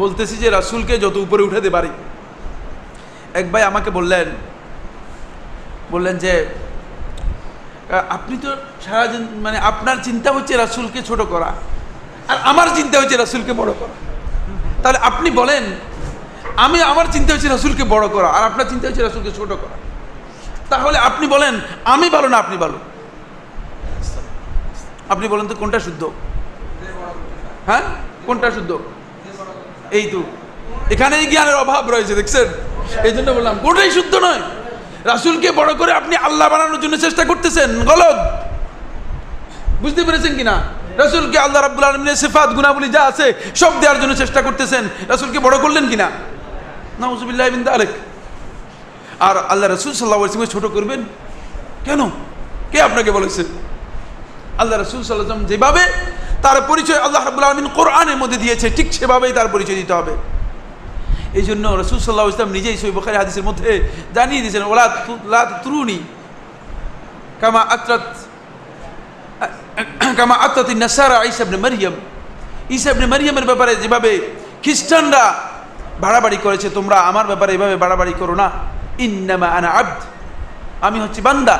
[0.00, 1.90] বলতেছি যে রাসুলকে যত উপরে উঠাতে পারি।
[3.40, 4.26] এক ভাই আমাকে বললেন
[5.92, 6.32] বললেন যে
[8.16, 8.50] আপনি তো
[8.84, 11.50] সারাদিন মানে আপনার চিন্তা হচ্ছে রাসুলকে ছোট করা,
[12.30, 13.94] আর আমার চিন্তা হচ্ছে রাসুলকে বড় করা।
[14.82, 15.64] তাহলে আপনি বলেন,
[16.64, 19.76] আমি আমার চিন্তা হচ্ছে রাসুলকে বড় করা, আর আপনার চিন্তা হচ্ছে রাসুলকে ছোট করা।
[20.72, 21.54] তাহলে আপনি বলেন,
[21.94, 22.78] আমি ভালো না আপনি ভালো?
[25.12, 26.02] আপনি বলেন তো কোনটা শুদ্ধ?
[27.68, 27.84] হ্যাঁ?
[28.26, 28.70] কোনটা শুদ্ধ?
[29.98, 30.20] এই তো।
[30.94, 32.46] এখানে এই জ্ঞানের অভাব রয়েছে, দেখছেন?
[33.06, 34.42] এই জন্য বললাম, কোনটাই শুদ্ধ নয়।
[35.04, 38.18] রাসুলকে বড় করে আপনি আল্লাহ বানানোর জন্য চেষ্টা করতেছেন গলত
[39.82, 40.54] বুঝতে পেরেছেন কিনা?
[41.02, 45.58] রাসুলকে আল্লাহ রাবুল আলমিনের সিফাত গুণাবলী যা আছে, সব দেওয়ার জন্য চেষ্টা করতেছেন। রাসুলকে বড়
[45.58, 46.08] করলেন কিনা?
[47.00, 47.88] নাউজুবিল্লাহ বিন আলেক
[49.20, 51.00] আর আল্লাহ রসুল সাল্লাহ ইসলামকে ছোট করবেন?
[51.84, 52.00] কেন?
[52.72, 53.42] কে আপনাকে বলেছে?
[54.58, 55.82] আল্লাহ রসুল সাল্লাম যেভাবে
[56.42, 60.12] তার পরিচয় আল্লাহ রাবুল আলমিন কোরআনের মধ্যে দিয়েছে, ঠিক সেভাবেই তার পরিচয় দিতে হবে।
[61.34, 63.70] এই জন্য রসুল সাল্লাহ ইসলাম নিজেই সই বখারি হাদিসের মধ্যে
[64.16, 64.84] জানিয়ে দিয়েছেন, ওলা
[65.32, 65.98] লা তুরুনি
[67.40, 68.06] কামা আত্রাত
[70.18, 71.94] কামা আত্রাত নাসারা ইসাবনে মারিয়াম
[72.76, 74.12] ইসাবনে মারিয়ামের ব্যাপারে যেভাবে
[74.64, 75.24] খ্রিস্টানরা
[76.04, 78.46] বাড়াবাড়ি করেছে, তোমরা আমার ব্যাপারে এভাবে বাড়াবাড়ি করো না।
[79.06, 79.98] ইন্নামা আনা আব্দ,
[80.86, 81.56] আমি হচ্ছি বান্দা।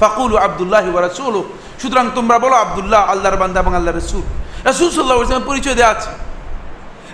[0.00, 0.84] ফাকুল আবদুল্লাহ
[1.80, 4.24] সুতরাং তোমরা বলো আবদুল্লাহ আল্লাহর বান্দা এবং আল্লাহ রসুল।
[4.68, 6.10] রাসুল সাল্লাহ ইসলামের পরিচয় দেওয়া আছে।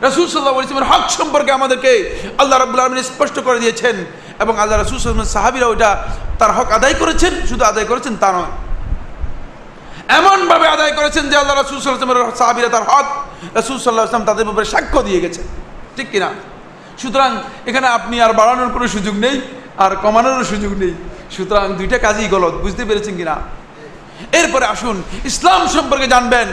[0.07, 0.55] রাসুল সাল্লাহ
[0.93, 1.93] হক সম্পর্কে আমাদেরকে
[2.41, 3.97] আল্লাহ রাবুল আলমিন স্পষ্ট করে দিয়েছেন
[4.43, 5.91] এবং আল্লাহ রসুল সাল্লামের সাহাবিরা ওইটা
[6.41, 8.53] তার হক আদায় করেছেন, শুধু আদায় করেছেন তা নয়।
[10.19, 13.07] এমনভাবে আদায় করেছেন যে আল্লাহ রসুল সাল্লামের সাহাবিরা তার হক
[13.61, 15.47] রসুল সাল্লাহ ইসলাম তাদের ব্যাপারে সাক্ষ্য দিয়ে গেছেন।
[15.97, 16.31] ঠিক কিনা?
[17.01, 17.31] সুতরাং
[17.69, 19.37] এখানে আপনি আর বাড়ানোর কোনো সুযোগ নেই,
[19.85, 20.93] আর কমানোরও সুযোগ নেই।
[21.35, 23.37] সুতরাং দুইটা কাজই গলত, বুঝতে পেরেছেন কিনা?
[24.39, 24.97] এরপরে আসুন,
[25.31, 26.49] ইসলাম সম্পর্কে জানবেন।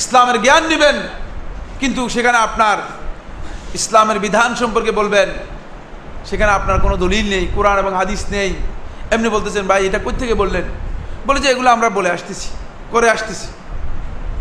[0.00, 0.96] ইসলামের জ্ঞান নেবেন।
[1.80, 2.78] কিন্তু সেখানে আপনার
[3.74, 5.28] ইসলামের বিধান সম্পর্কে বলবেন,
[6.26, 8.54] সেখানে আপনার কোনো দলিল নেই, কোরআন এবং হাদিস নেই।
[9.10, 10.64] এমনি বলতেছেন, ভাই, এটা কোথেকে বললেন?
[11.26, 12.48] বলে যে, এগুলো আমরা বলে আসতেছি,
[12.90, 13.46] করে আসতেছি।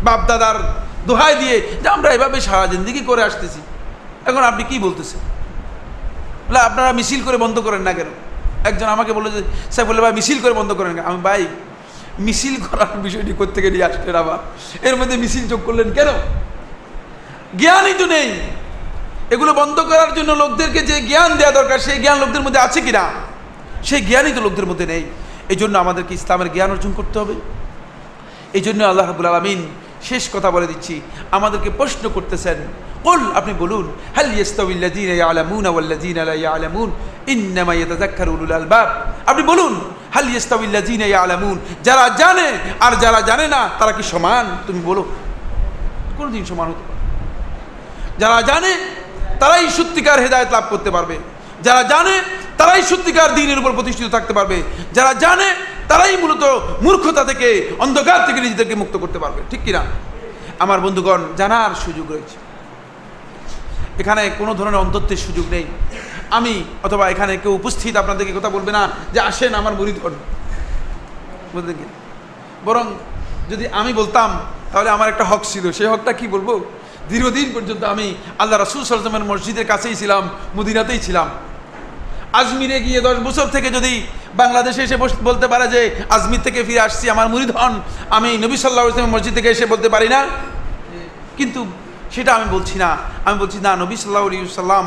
[0.03, 0.57] বাপ দাদার
[1.07, 3.59] দোহাই দিয়ে যে, আমরা এভাবে সারা জিন্দিগি করে আসতেছি।
[4.25, 5.19] এখন আপনি কি বলতেছেন?
[6.47, 8.07] বলে, আপনারা মিছিল করে বন্ধ করেন না কেন?
[8.63, 11.45] একজন আমাকে বলল যে, স্যার, বলে, ভাই, মিছিল করে বন্ধ করেন আমি, ভাই,
[12.19, 14.39] মিছিল করার বিষয়টি কোথেকে নিয়ে আসলেন আবার?
[14.87, 16.07] এর মধ্যে মিছিল যোগ করলেন কেন?
[17.61, 18.29] জ্ঞানই তো নেই।
[19.33, 22.91] এগুলো বন্ধ করার জন্য লোকদেরকে যে জ্ঞান দেওয়া দরকার, সেই জ্ঞান লোকদের মধ্যে আছে কি
[22.91, 23.05] না
[23.87, 25.03] সেই জ্ঞানই তো লোকদের মধ্যে নেই।
[25.49, 27.35] এই জন্য আমাদেরকে ইসলামের জ্ঞান অর্জন করতে হবে।
[28.57, 29.61] এই জন্য আল্লাহ রাবুল আলমিন
[30.09, 30.95] শেষ কথা বলে দিচ্ছি।
[31.37, 32.57] আমাদেরকে প্রশ্ন করতেছেন,
[33.05, 33.85] কল, আপনি বলুন
[34.19, 36.89] আলা আলামুন
[39.31, 39.73] আপনি বলুন,
[40.15, 40.27] হাল
[41.23, 42.47] আলামুন যারা জানে
[42.85, 44.45] আর যারা জানে না, তারা কি সমান?
[44.67, 45.03] তুমি বলো।
[46.17, 46.94] কোনদিন সমান হতে
[48.19, 48.77] যারা জানে,
[49.39, 51.17] তারাই সত্যিকার হেদায়েত লাভ করতে পারবে।
[51.63, 52.21] যারা জানে,
[52.57, 54.63] তারাই সত্যিকার দিনের উপর প্রতিষ্ঠিত থাকতে পারবে।
[54.93, 55.55] যারা জানে,
[55.87, 56.43] তারাই মূলত
[56.81, 59.83] মূর্খতা থেকে, অন্ধকার থেকে নিজেদেরকে মুক্ত করতে পারবে। ঠিক কিনা?
[60.59, 62.37] আমার বন্ধুগণ, জানার সুযোগ রয়েছে।
[63.99, 65.63] এখানে কোনো ধরনের অন্তত্বের সুযোগ নেই।
[66.31, 70.15] আমি অথবা এখানে কেউ উপস্থিত আপনাদেরকে কথা বলবে না যে, আসেন আমার হন
[71.51, 71.75] বুঝলেন
[72.65, 72.85] বরং
[73.49, 74.39] যদি আমি বলতাম,
[74.71, 76.63] তাহলে আমার একটা হক ছিল। সেই হকটা কি বলব?
[77.09, 81.29] দীর্ঘদিন পর্যন্ত আমি আল্লাহ রাসুল সরজমের মসজিদের কাছেই ছিলাম, মদিনাতেই ছিলাম।
[82.33, 83.93] আজমিরে গিয়ে দশ বছর থেকে যদি
[84.33, 87.73] বাংলাদেশে এসে বলতে পারে যে আজমির থেকে ফিরে আসছি, আমার মুরিদ হন,
[88.09, 90.25] আমি নবী সাল্লাহ ইসলামের মসজিদ থেকে এসে বলতে পারি না।
[91.37, 91.65] কিন্তু
[92.11, 94.85] সেটা আমি বলছি না। আমি বলছি, না, নবী সাল্লাহ সাল্লাম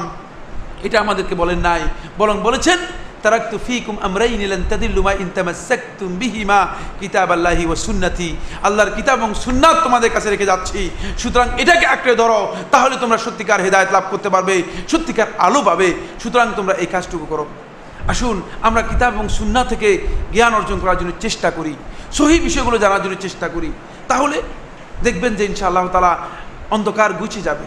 [0.83, 1.81] এটা আমাদেরকে বলেন নাই।
[2.19, 2.79] বরং বলেছেন
[3.23, 6.61] তারাক্তু ফিকুম আমরাইন লান তাদিল্লু মা ইন তামাসসাকতুম বিহিমা
[7.01, 8.29] কিতাবাল্লাহি ওয়া সুন্নতি।
[8.67, 10.81] আল্লাহর কিতাব এবং সুন্নাত তোমাদের কাছে রেখে যাচ্ছি।
[11.19, 12.41] সুতরাং এটাকে আঁকড়ে ধরো,
[12.71, 14.55] তাহলে তোমরা সত্যিকার হেদায়েত লাভ করতে পারবে,
[14.93, 15.89] সত্যিকার আলো পাবে।
[16.23, 17.47] সুতরাং তোমরা এই কাজটুকু করো।
[18.13, 19.89] আসুন, আমরা কিতাব এবং সুন্না থেকে
[20.35, 21.75] জ্ঞান অর্জন করার জন্য চেষ্টা করি।
[22.19, 23.71] সহি বিষয়গুলো জানার জন্য চেষ্টা করি।
[24.09, 24.37] তাহলে
[25.07, 26.13] দেখবেন যে ইনশাআল্লাহ তালা
[26.71, 27.65] অন্ধকার গুছিয়ে যাবে।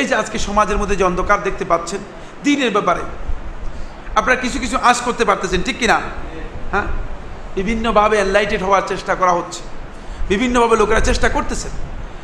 [0.00, 2.00] এই যে আজকে সমাজের মধ্যে যে অন্ধকার দেখতে পাচ্ছেন,
[2.44, 3.02] দিনের ব্যাপারে
[4.18, 5.98] আপনারা কিছু কিছু আশ করতে পারতেছেন, ঠিক কিনা?
[6.72, 6.86] হ্যাঁ?
[7.54, 9.60] বিভিন্নভাবে এনলাইটেড হওয়ার চেষ্টা করা হচ্ছে।
[10.28, 11.70] বিভিন্নভাবে লোকেরা চেষ্টা করতেছেন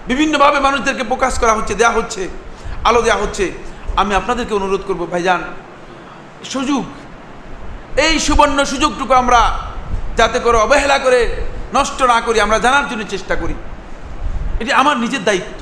[0.06, 2.28] বিভিন্নভাবে মানুষদেরকে প্রকাশ করা হচ্ছে, দেয়া হচ্ছে,
[2.84, 3.52] আলো দেওয়া হচ্ছে।
[3.96, 5.42] আমি আপনাদেরকে অনুরোধ করব, ভাইজান,
[6.44, 6.84] সুযোগ,
[7.98, 9.40] এই সুবর্ণ সুযোগটুকু আমরা
[10.16, 11.20] যাতে করে অবহেলা করে
[11.74, 13.54] নষ্ট না করি, আমরা জানার জন্য চেষ্টা করি।
[14.60, 15.58] এটি আমার নিজের দায়িত্ব।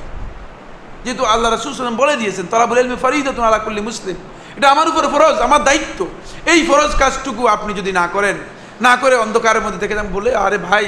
[1.03, 4.15] যেহেতু আল্লাহ রাসুল সাল্লাম বলে দিয়েছেন তারা বলে ফরিদ আলা করলে মুসলিম।
[4.57, 6.05] এটা আমার উপরে ফরজ, আমার দায়িত্ব।
[6.45, 8.37] এই ফরজ কাজটুকু আপনি যদি না করেন,
[8.81, 10.85] না করে অন্ধকারের মধ্যে থেকে বলে আরে ভাই,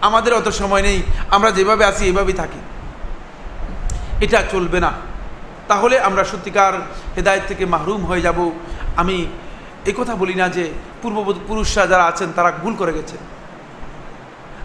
[0.00, 2.60] আমাদের অত সময় নেই, আমরা যেভাবে আছি এভাবেই থাকি।
[4.24, 4.92] এটা চলবে না।
[5.68, 6.72] তাহলে আমরা সত্যিকার
[7.16, 8.50] হেদায়ত থেকে মাহরুম হয়ে যাব।
[8.96, 9.26] আমি
[9.86, 10.64] এই কথা বলি না যে
[11.02, 13.16] পূর্ব পুরুষরা যারা আছেন, তারা ভুল করে গেছে।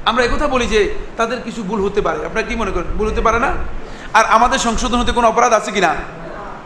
[0.05, 2.89] আমরা একথা বলি যে তাদের কিছু ভুল হতে পারে। আপনারা কি মনে করেন?
[2.97, 3.51] ভুল হতে পারে না?
[4.13, 5.95] আর আমাদের সংশোধন হতে কোনো অপরাধ আছে কি না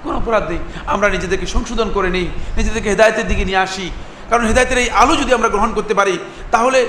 [0.07, 0.59] কোনো অপরাধ নেই।
[0.93, 2.27] আমরা নিজেদেরকে সংশোধন করে নিই,
[2.57, 3.85] নিজেদেরকে হেদায়তের দিকে নিয়ে আসি।
[4.29, 6.15] কারণ হেদায়তের এই আলো যদি আমরা গ্রহণ করতে পারি,
[6.51, 6.79] তাহলে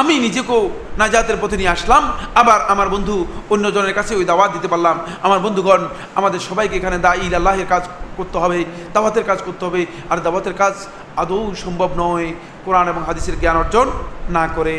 [0.00, 0.60] আমি নিজেকেও
[0.98, 2.02] নাজাতের পথে নিয়ে আসলাম।
[2.34, 5.82] আবার আমার বন্ধু অন্যজনের কাছে ওই দাওয়াত দিতে পারলাম। আমার বন্ধুগণ,
[6.14, 7.82] আমাদের সবাইকে এখানে দা ইল আল্লাহের কাজ
[8.16, 8.58] করতে হবে,
[8.94, 10.74] দাওয়াতের কাজ করতে হবে। আর দাওয়াতের কাজ
[11.16, 12.28] আদৌ সম্ভব নয়,
[12.64, 13.86] কোরআন এবং হাদিসের জ্ঞান অর্জন
[14.30, 14.76] না করে।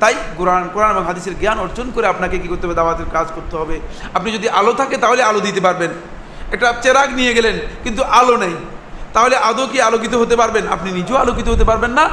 [0.00, 2.76] তাই কোরআন কোরআন এবং হাদিসের জ্ঞান অর্জন করে আপনাকে কী করতে হবে?
[2.80, 3.76] দাওয়াতের কাজ করতে হবে।
[4.14, 5.90] আপনি যদি আলো থাকে, তাহলে আলো দিতে পারবেন।
[6.54, 8.54] একটা চেরাগ নিয়ে গেলেন, কিন্তু আলো নেই।
[9.14, 10.64] তাহলে আদৌ কি আলোকিত হতে পারবেন?
[10.74, 12.04] আপনি নিজেও আলোকিত হতে পারবেন না,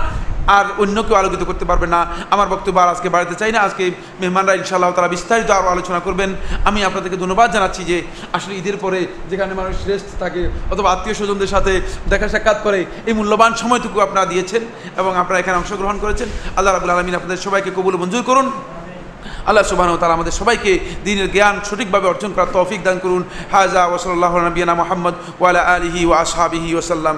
[0.57, 1.99] আর অন্য কেউ আলোকিত করতে পারবে না।
[2.33, 3.83] আমার বক্তব্য আর আজকে বাড়াতে চাই না। আজকে
[4.21, 6.29] মেহমানরা ইনশাআল্লাহ তারা বিস্তারিত আরও আলোচনা করবেন।
[6.69, 7.97] আমি আপনাদেরকে ধন্যবাদ জানাচ্ছি যে
[8.37, 8.99] আসলে ঈদের পরে
[9.31, 10.41] যেখানে মানুষ রেস্ট থাকে,
[10.73, 11.73] অথবা আত্মীয় স্বজনদের সাথে
[12.11, 12.79] দেখা সাক্ষাৎ করে,
[13.09, 14.61] এই মূল্যবান সময়টুকু আপনারা দিয়েছেন
[15.01, 16.27] এবং আপনারা এখানে অংশগ্রহণ করেছেন।
[16.57, 18.47] আল্লাহ রাবুল আলমিন আপনাদের সবাইকে কবুল মঞ্জুর করুন।
[19.49, 20.71] আল্লাহ সুবাহ তালা আমাদের সবাইকে
[21.07, 23.23] দিনের জ্ঞান সঠিকভাবে অর্জন করার তৌফিক দান করুন।
[23.55, 27.17] হাজা ওসল্লাহ নবীনা মোহাম্মদ ওয়ালা আলহি ও আসহাবিহি ওসাল্লাম